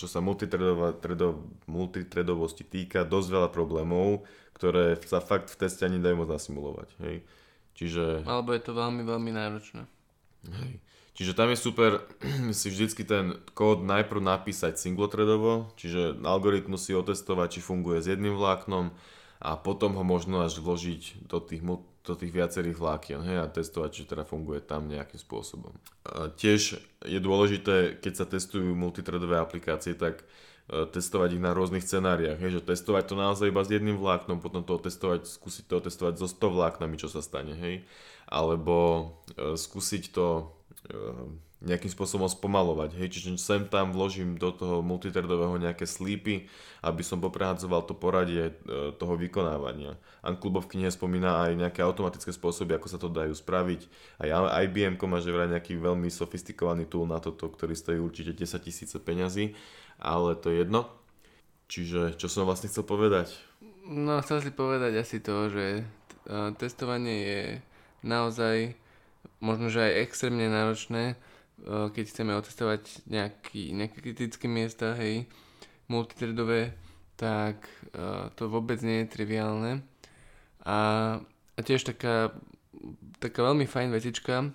čo 0.00 0.08
sa 0.08 0.24
multitredovosti 0.24 2.64
týka, 2.64 3.04
dosť 3.04 3.28
veľa 3.36 3.48
problémov, 3.52 4.24
ktoré 4.56 4.96
sa 5.04 5.20
fakt 5.20 5.52
v 5.52 5.60
teste 5.60 5.84
ani 5.84 6.00
dajú 6.00 6.24
moc 6.24 6.32
nasimulovať. 6.32 6.88
Hej. 7.04 7.20
Čiže... 7.76 8.24
Alebo 8.24 8.56
je 8.56 8.64
to 8.64 8.72
veľmi, 8.72 9.04
veľmi 9.04 9.36
náročné. 9.36 9.84
Hej. 10.48 10.80
Čiže 11.18 11.34
tam 11.34 11.50
je 11.50 11.58
super 11.58 12.06
si 12.54 12.70
vždycky 12.70 13.02
ten 13.02 13.42
kód 13.58 13.82
najprv 13.82 14.22
napísať 14.22 14.78
singletredovo, 14.78 15.74
čiže 15.74 16.14
algoritmus 16.22 16.86
si 16.86 16.94
otestovať, 16.94 17.58
či 17.58 17.60
funguje 17.66 17.98
s 17.98 18.06
jedným 18.06 18.38
vláknom 18.38 18.94
a 19.42 19.58
potom 19.58 19.98
ho 19.98 20.06
možno 20.06 20.46
až 20.46 20.62
vložiť 20.62 21.26
do 21.26 21.42
tých, 21.42 21.62
do 22.06 22.14
tých 22.14 22.30
viacerých 22.30 22.78
vlákien 22.78 23.18
hej, 23.26 23.42
a 23.42 23.50
testovať, 23.50 23.90
či 23.90 24.02
teda 24.06 24.22
funguje 24.22 24.62
tam 24.62 24.86
nejakým 24.86 25.18
spôsobom. 25.18 25.74
A 26.06 26.30
tiež 26.30 26.78
je 27.02 27.18
dôležité, 27.18 27.98
keď 27.98 28.12
sa 28.14 28.26
testujú 28.26 28.78
multitredové 28.78 29.42
aplikácie, 29.42 29.98
tak 29.98 30.22
e, 30.70 30.86
testovať 30.86 31.34
ich 31.34 31.42
na 31.42 31.50
rôznych 31.50 31.82
scenáriách, 31.82 32.38
hej, 32.38 32.62
že 32.62 32.66
testovať 32.66 33.10
to 33.10 33.14
naozaj 33.18 33.50
iba 33.50 33.66
s 33.66 33.74
jedným 33.74 33.98
vláknom, 33.98 34.38
potom 34.38 34.62
to 34.62 34.78
testovať, 34.78 35.26
skúsiť 35.26 35.66
to 35.66 35.82
testovať 35.82 36.14
so 36.18 36.30
100 36.30 36.58
vláknami, 36.58 36.94
čo 36.94 37.10
sa 37.10 37.22
stane, 37.22 37.58
hej, 37.58 37.82
alebo 38.30 39.10
e, 39.34 39.58
skúsiť 39.58 40.14
to 40.14 40.57
nejakým 41.58 41.90
spôsobom 41.90 42.30
spomalovať. 42.30 42.94
Hej, 42.94 43.18
čiže 43.18 43.34
sem 43.34 43.66
tam 43.66 43.90
vložím 43.90 44.38
do 44.38 44.54
toho 44.54 44.78
multitredového 44.78 45.58
nejaké 45.58 45.90
slípy, 45.90 46.46
aby 46.86 47.02
som 47.02 47.18
poprehádzoval 47.18 47.82
to 47.82 47.98
poradie 47.98 48.54
e, 48.54 48.94
toho 48.94 49.18
vykonávania. 49.18 49.98
Anklubov 50.22 50.70
v 50.70 50.78
knihe 50.78 50.90
spomína 50.94 51.50
aj 51.50 51.58
nejaké 51.58 51.82
automatické 51.82 52.30
spôsoby, 52.30 52.78
ako 52.78 52.86
sa 52.86 53.02
to 53.02 53.10
dajú 53.10 53.34
spraviť. 53.34 53.90
Aj 54.22 54.30
IBM 54.70 54.94
má 55.10 55.18
že 55.18 55.34
vraj 55.34 55.50
nejaký 55.50 55.74
veľmi 55.74 56.06
sofistikovaný 56.06 56.86
tool 56.86 57.10
na 57.10 57.18
toto, 57.18 57.50
ktorý 57.50 57.74
stojí 57.74 57.98
určite 57.98 58.38
10 58.38 58.62
tisíce 58.62 58.94
peňazí, 59.02 59.58
ale 59.98 60.38
to 60.38 60.54
je 60.54 60.62
jedno. 60.62 60.86
Čiže 61.66 62.14
čo 62.16 62.30
som 62.30 62.46
vlastne 62.46 62.70
chcel 62.70 62.86
povedať? 62.86 63.34
No, 63.82 64.22
chcel 64.22 64.46
si 64.46 64.54
povedať 64.54 64.94
asi 64.94 65.18
to, 65.18 65.50
že 65.50 65.82
uh, 66.30 66.54
testovanie 66.56 67.16
je 67.18 67.42
naozaj 68.06 68.78
možno, 69.38 69.70
že 69.70 69.82
aj 69.82 70.00
extrémne 70.06 70.46
náročné, 70.50 71.14
uh, 71.14 71.88
keď 71.90 72.04
chceme 72.10 72.32
otestovať 72.36 73.06
nejaký, 73.06 73.72
nejaké 73.74 73.98
kritické 74.02 74.46
miesta, 74.50 74.94
hej, 74.98 75.26
multitredové, 75.86 76.74
tak 77.18 77.66
uh, 77.94 78.30
to 78.38 78.46
vôbec 78.46 78.78
nie 78.84 79.02
je 79.04 79.12
triviálne. 79.12 79.82
A, 80.66 80.78
a 81.56 81.60
tiež 81.64 81.86
taká, 81.86 82.34
taká 83.22 83.40
veľmi 83.42 83.64
fajn 83.64 83.88
vecička 83.94 84.52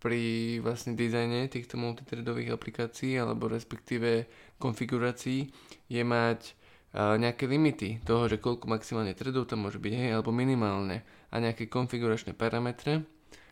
pri 0.00 0.56
vlastne 0.64 0.96
dizajne 0.96 1.52
týchto 1.52 1.76
multitredových 1.76 2.56
aplikácií 2.56 3.20
alebo 3.20 3.52
respektíve 3.52 4.24
konfigurácií 4.56 5.52
je 5.92 6.00
mať 6.00 6.56
nejaké 6.94 7.46
limity 7.46 8.02
toho, 8.02 8.26
že 8.26 8.42
koľko 8.42 8.66
maximálne 8.66 9.14
threadov 9.14 9.46
tam 9.46 9.62
môže 9.62 9.78
byť, 9.78 9.92
hej, 9.94 10.10
alebo 10.10 10.34
minimálne 10.34 11.06
a 11.30 11.38
nejaké 11.38 11.70
konfiguračné 11.70 12.34
parametre, 12.34 13.06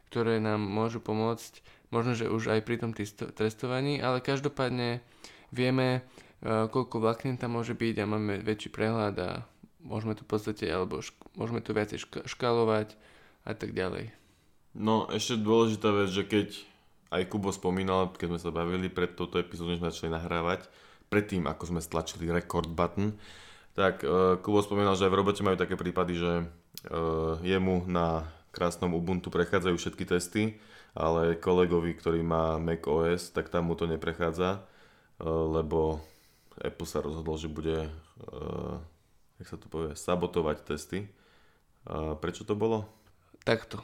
ktoré 0.08 0.40
nám 0.40 0.64
môžu 0.64 0.98
pomôcť 1.04 1.60
možno, 1.92 2.16
že 2.16 2.28
už 2.28 2.52
aj 2.52 2.60
pri 2.64 2.76
tom 2.80 2.92
testovaní, 3.36 4.00
ale 4.00 4.24
každopádne 4.24 5.00
vieme, 5.52 6.04
koľko 6.44 7.00
vláknin 7.00 7.40
tam 7.40 7.56
môže 7.56 7.72
byť 7.72 7.94
a 8.00 8.04
máme 8.08 8.40
väčší 8.44 8.68
prehľad 8.72 9.16
a 9.20 9.30
môžeme 9.82 10.14
to 10.14 10.22
v 10.26 10.30
podstate, 10.30 10.64
alebo 10.68 11.00
šk- 11.00 11.32
môžeme 11.34 11.64
to 11.64 11.72
viacej 11.72 11.98
šk- 12.04 12.26
škalovať 12.28 12.94
a 13.48 13.52
tak 13.56 13.72
ďalej. 13.72 14.12
No, 14.76 15.08
ešte 15.08 15.40
dôležitá 15.40 15.90
vec, 15.90 16.12
že 16.12 16.28
keď 16.28 16.48
aj 17.08 17.22
Kubo 17.32 17.50
spomínal, 17.50 18.12
keď 18.12 18.36
sme 18.36 18.40
sa 18.40 18.50
bavili 18.52 18.92
pred 18.92 19.16
touto 19.16 19.40
epizódou, 19.40 19.74
sme 19.74 19.88
začali 19.88 20.12
nahrávať, 20.12 20.68
predtým, 21.08 21.48
ako 21.48 21.72
sme 21.72 21.80
stlačili 21.80 22.28
record 22.28 22.68
button, 22.68 23.16
tak 23.72 24.04
uh, 24.04 24.36
Kubo 24.44 24.60
spomínal, 24.60 24.92
že 24.92 25.08
aj 25.08 25.12
v 25.16 25.18
robote 25.24 25.40
majú 25.40 25.56
také 25.56 25.74
prípady, 25.74 26.20
že 26.20 26.32
uh, 26.44 27.40
jemu 27.40 27.88
na 27.88 28.28
krásnom 28.58 28.90
Ubuntu 28.98 29.30
prechádzajú 29.30 29.78
všetky 29.78 30.04
testy, 30.10 30.58
ale 30.98 31.38
kolegovi, 31.38 31.94
ktorý 31.94 32.26
má 32.26 32.58
Mac 32.58 32.82
OS, 32.90 33.30
tak 33.30 33.54
tam 33.54 33.70
mu 33.70 33.78
to 33.78 33.86
neprechádza, 33.86 34.58
uh, 34.58 35.46
lebo 35.46 36.02
Apple 36.58 36.90
sa 36.90 36.98
rozhodol, 36.98 37.38
že 37.38 37.46
bude, 37.46 37.86
uh, 38.34 38.82
jak 39.38 39.46
sa 39.46 39.56
to 39.62 39.70
povie, 39.70 39.94
sabotovať 39.94 40.66
testy. 40.66 41.06
Prečo 42.18 42.44
to 42.44 42.52
bolo? 42.52 42.84
Takto 43.46 43.80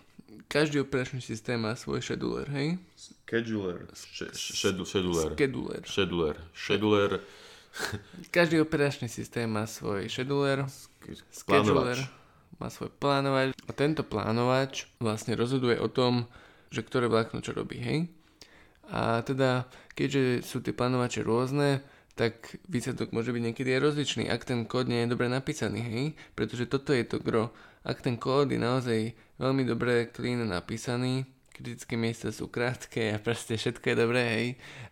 každý 0.49 0.81
operačný 0.81 1.21
systém 1.21 1.61
má 1.61 1.77
svoj 1.77 2.03
scheduler, 2.03 2.47
hej? 2.51 2.79
Scheduler. 2.97 3.87
Scheduler. 3.95 5.33
Scheduler. 5.35 5.81
Scheduler. 5.87 6.37
Scheduler. 6.55 7.11
Každý 8.31 8.63
operačný 8.63 9.09
systém 9.11 9.51
má 9.51 9.67
svoj 9.67 10.07
scheduler. 10.07 10.67
Scheduler 11.31 11.99
má 12.59 12.71
svoj 12.71 12.91
plánovač. 12.97 13.55
A 13.67 13.73
tento 13.73 14.03
plánovač 14.07 14.91
vlastne 14.99 15.39
rozhoduje 15.39 15.79
o 15.79 15.89
tom, 15.91 16.31
že 16.71 16.83
ktoré 16.83 17.07
vlákno 17.07 17.41
čo 17.43 17.55
robí, 17.55 17.79
hej? 17.79 17.99
A 18.91 19.25
teda, 19.25 19.65
keďže 19.97 20.45
sú 20.45 20.61
tie 20.61 20.77
plánovače 20.77 21.25
rôzne, 21.25 21.81
tak 22.15 22.63
výsledok 22.71 23.11
môže 23.11 23.35
byť 23.35 23.43
niekedy 23.43 23.75
aj 23.75 23.81
rozličný, 23.91 24.25
ak 24.31 24.47
ten 24.47 24.69
kód 24.71 24.87
nie 24.87 25.03
je 25.03 25.13
dobre 25.15 25.27
napísaný, 25.27 25.81
hej? 25.83 26.05
Pretože 26.39 26.71
toto 26.71 26.95
je 26.95 27.03
to 27.03 27.19
gro. 27.19 27.51
Ak 27.83 28.01
ten 28.01 28.15
kód 28.15 28.55
je 28.55 28.61
naozaj 28.61 29.01
veľmi 29.43 29.67
dobre, 29.67 30.09
clean 30.15 30.47
napísaný, 30.47 31.27
kritické 31.55 31.95
miesta 31.95 32.35
sú 32.35 32.51
krátke 32.51 33.15
a 33.15 33.23
proste 33.23 33.55
všetko 33.55 33.85
je 33.87 33.97
dobré, 33.97 34.23
hej, 34.27 34.47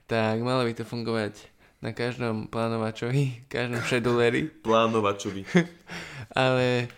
tak 0.06 0.38
malo 0.42 0.62
by 0.66 0.74
to 0.74 0.86
fungovať 0.86 1.34
na 1.82 1.90
každom 1.90 2.46
plánovačovi, 2.46 3.42
každom 3.52 3.82
scheduleri. 3.82 4.46
Plánovačovi. 4.62 5.42
Ale 6.38 6.90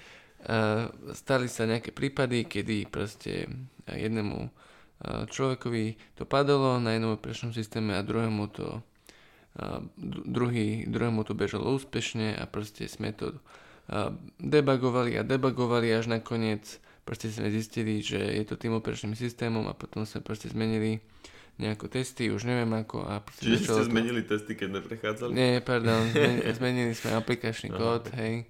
stali 1.16 1.46
sa 1.48 1.64
nejaké 1.64 1.90
prípady, 1.90 2.44
kedy 2.44 2.88
proste 2.88 3.48
jednému 3.88 4.38
uh, 4.44 4.50
človekovi 5.28 5.96
to 6.16 6.28
padalo 6.28 6.76
na 6.80 6.96
jednom 6.96 7.16
operačnom 7.16 7.57
systéme 7.57 7.96
a 7.96 8.04
druhému 8.04 8.44
to 8.52 8.85
druhý, 10.26 10.83
druhému 10.90 11.22
to 11.22 11.30
bežalo 11.38 11.78
úspešne 11.78 12.35
a 12.35 12.42
proste 12.50 12.90
sme 12.90 13.14
to 13.14 13.38
debagovali 14.42 15.14
a 15.14 15.22
debagovali 15.22 15.94
až 15.94 16.11
nakoniec 16.11 16.83
proste 17.04 17.28
sme 17.28 17.52
zistili, 17.52 18.00
že 18.00 18.18
je 18.18 18.44
to 18.48 18.57
tým 18.57 18.74
operačným 18.80 19.14
systémom 19.14 19.68
a 19.68 19.76
potom 19.76 20.09
sme 20.09 20.24
proste 20.24 20.48
zmenili 20.50 21.04
nejako 21.61 21.87
testy, 21.87 22.33
už 22.33 22.48
neviem 22.48 22.72
ako. 22.74 23.07
A 23.07 23.22
Čiže 23.38 23.70
ste 23.70 23.70
to... 23.70 23.87
zmenili 23.87 24.26
testy, 24.26 24.59
keď 24.59 24.83
neprechádzali? 24.83 25.30
Nie, 25.30 25.62
pardon, 25.62 26.02
zmenili 26.59 26.96
sme 26.96 27.14
aplikačný 27.14 27.70
kód, 27.70 28.11
hej. 28.18 28.48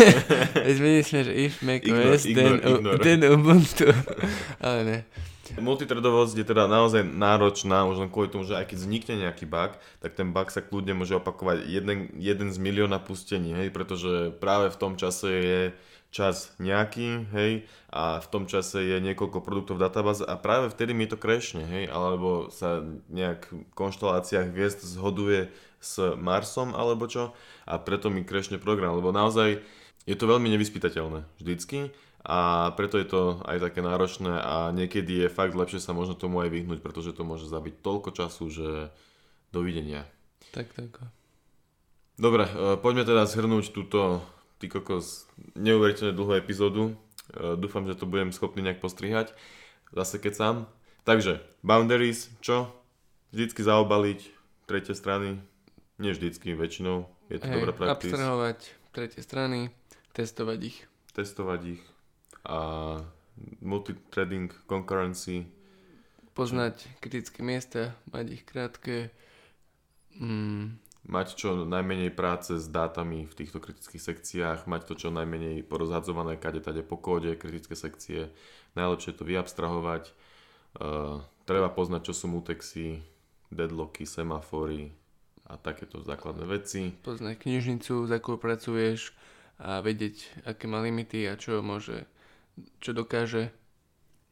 zmenili 0.76 1.04
sme, 1.04 1.20
že 1.24 1.32
if 1.32 1.62
macOS, 1.64 2.28
then, 2.28 2.60
then 3.00 3.20
Ubuntu. 3.26 3.88
Ale 4.64 4.80
ne. 4.84 4.98
Multitredovosť 5.52 6.34
je 6.40 6.46
teda 6.48 6.64
naozaj 6.64 7.04
náročná, 7.04 7.84
už 7.84 8.00
len 8.00 8.08
kvôli 8.08 8.32
tomu, 8.32 8.48
že 8.48 8.56
aj 8.56 8.72
keď 8.72 8.76
vznikne 8.78 9.14
nejaký 9.28 9.44
bug, 9.44 9.76
tak 10.00 10.16
ten 10.16 10.32
bug 10.32 10.48
sa 10.48 10.64
kľudne 10.64 10.96
môže 10.96 11.12
opakovať 11.12 11.68
jeden, 11.68 12.08
jeden 12.16 12.48
z 12.48 12.56
milióna 12.56 12.96
pustení, 13.04 13.52
hej, 13.52 13.68
pretože 13.68 14.32
práve 14.40 14.72
v 14.72 14.80
tom 14.80 14.96
čase 14.96 15.28
je 15.28 15.62
čas 16.12 16.52
nejaký, 16.56 17.28
hej, 17.32 17.52
a 17.88 18.20
v 18.20 18.26
tom 18.28 18.44
čase 18.48 18.80
je 18.80 18.96
niekoľko 19.00 19.44
produktov 19.44 19.80
v 19.80 19.84
databáze 19.88 20.24
a 20.24 20.36
práve 20.40 20.72
vtedy 20.72 20.96
mi 20.96 21.04
to 21.08 21.20
krešne, 21.20 21.64
hej, 21.64 21.84
alebo 21.88 22.48
sa 22.48 22.84
nejak 23.12 23.48
v 23.48 23.64
konšteláciách 23.76 24.52
hviezd 24.52 24.80
zhoduje 24.84 25.52
s 25.82 25.98
Marsom 26.14 26.78
alebo 26.78 27.10
čo 27.10 27.34
a 27.66 27.82
preto 27.82 28.08
mi 28.08 28.22
krešne 28.22 28.62
program, 28.62 28.94
lebo 28.94 29.10
naozaj 29.10 29.58
je 30.06 30.14
to 30.14 30.30
veľmi 30.30 30.46
nevyspytateľné 30.54 31.26
vždycky 31.42 31.90
a 32.22 32.70
preto 32.78 33.02
je 33.02 33.06
to 33.10 33.42
aj 33.42 33.58
také 33.58 33.82
náročné 33.82 34.30
a 34.30 34.70
niekedy 34.70 35.26
je 35.26 35.28
fakt 35.28 35.58
lepšie 35.58 35.82
sa 35.82 35.90
možno 35.90 36.14
tomu 36.14 36.38
aj 36.38 36.54
vyhnúť, 36.54 36.78
pretože 36.78 37.10
to 37.18 37.26
môže 37.26 37.50
zabiť 37.50 37.82
toľko 37.82 38.14
času, 38.14 38.44
že 38.46 38.68
dovidenia. 39.50 40.06
Tak, 40.54 40.70
tak. 40.70 41.02
Dobre, 42.14 42.46
e, 42.46 42.78
poďme 42.78 43.02
teda 43.02 43.26
zhrnúť 43.26 43.74
túto 43.74 44.22
ty 44.62 44.70
kokos 44.70 45.26
neuveriteľne 45.58 46.14
dlhú 46.14 46.38
epizódu. 46.38 46.94
E, 47.34 47.58
dúfam, 47.58 47.82
že 47.90 47.98
to 47.98 48.06
budem 48.06 48.30
schopný 48.30 48.62
nejak 48.62 48.78
postrihať. 48.78 49.34
Zase 49.90 50.22
keď 50.22 50.32
sám. 50.38 50.56
Takže, 51.02 51.42
boundaries, 51.66 52.30
čo? 52.38 52.70
Vždycky 53.34 53.66
zaobaliť 53.66 54.20
tretie 54.70 54.94
strany. 54.94 55.42
Nie 56.02 56.18
vždycky, 56.18 56.58
väčšinou. 56.58 57.06
Je 57.30 57.38
to 57.38 57.46
hey, 57.46 57.62
dobrá 57.62 57.70
praktis. 57.70 58.10
Abstrahovať 58.10 58.58
tretie 58.90 59.22
strany, 59.22 59.70
testovať 60.10 60.58
ich. 60.66 60.78
Testovať 61.14 61.78
ich 61.78 61.82
a 62.42 62.58
multithreading, 63.62 64.50
concurrency. 64.66 65.46
Poznať 66.34 66.90
kritické 66.98 67.46
miesta, 67.46 67.94
mať 68.10 68.26
ich 68.34 68.42
krátke. 68.42 69.14
Mm. 70.18 70.82
Mať 71.06 71.38
čo 71.38 71.62
najmenej 71.62 72.10
práce 72.10 72.58
s 72.58 72.66
dátami 72.66 73.26
v 73.30 73.34
týchto 73.38 73.62
kritických 73.62 74.02
sekciách, 74.02 74.66
mať 74.66 74.82
to 74.90 74.94
čo 75.06 75.08
najmenej 75.14 75.62
porozhadzované 75.66 76.34
kade 76.34 76.58
tade 76.58 76.82
po 76.82 76.98
kóde, 76.98 77.38
kritické 77.38 77.78
sekcie. 77.78 78.34
Najlepšie 78.74 79.14
to 79.14 79.22
vyabstrahovať. 79.22 80.10
Uh, 80.78 81.22
treba 81.46 81.70
poznať, 81.70 82.10
čo 82.10 82.14
sú 82.14 82.26
mutexy, 82.26 83.06
deadlocky, 83.54 84.02
semafory 84.02 85.01
a 85.52 85.60
takéto 85.60 86.00
základné 86.00 86.48
veci. 86.48 86.96
Poznať 87.04 87.44
knižnicu, 87.44 88.08
za 88.08 88.16
akou 88.16 88.40
pracuješ 88.40 89.12
a 89.60 89.84
vedieť, 89.84 90.48
aké 90.48 90.64
má 90.64 90.80
limity 90.80 91.28
a 91.28 91.36
čo 91.36 91.60
môže 91.60 92.08
čo 92.80 92.96
dokáže. 92.96 93.52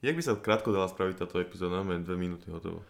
Jak 0.00 0.16
by 0.16 0.22
sa 0.24 0.36
krátko 0.36 0.72
dala 0.72 0.88
spraviť 0.88 1.20
táto 1.20 1.36
epizóda? 1.44 1.84
Máme 1.84 2.00
dve 2.00 2.16
minúty 2.16 2.48
hotovo. 2.48 2.80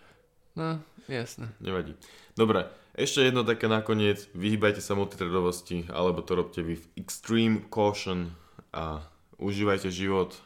No, 0.55 0.79
jasné. 1.11 1.51
Nevadí. 1.59 1.95
Dobre, 2.39 2.71
ešte 2.95 3.27
jedno 3.27 3.43
také 3.43 3.67
nakoniec. 3.67 4.31
Vyhýbajte 4.35 4.83
sa 4.83 4.95
multitredovosti, 4.95 5.91
alebo 5.91 6.23
to 6.23 6.39
robte 6.39 6.63
vy 6.63 6.79
v 6.79 6.87
extreme 6.99 7.67
caution 7.67 8.31
a 8.71 9.03
užívajte 9.43 9.91
život. 9.91 10.39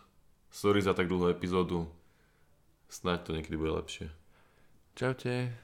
Sorry 0.49 0.81
za 0.81 0.97
tak 0.97 1.09
dlhú 1.09 1.29
epizódu. 1.29 1.89
Snáď 2.89 3.19
to 3.29 3.31
niekedy 3.37 3.57
bude 3.61 3.75
lepšie. 3.75 4.07
Čaute. 4.95 5.64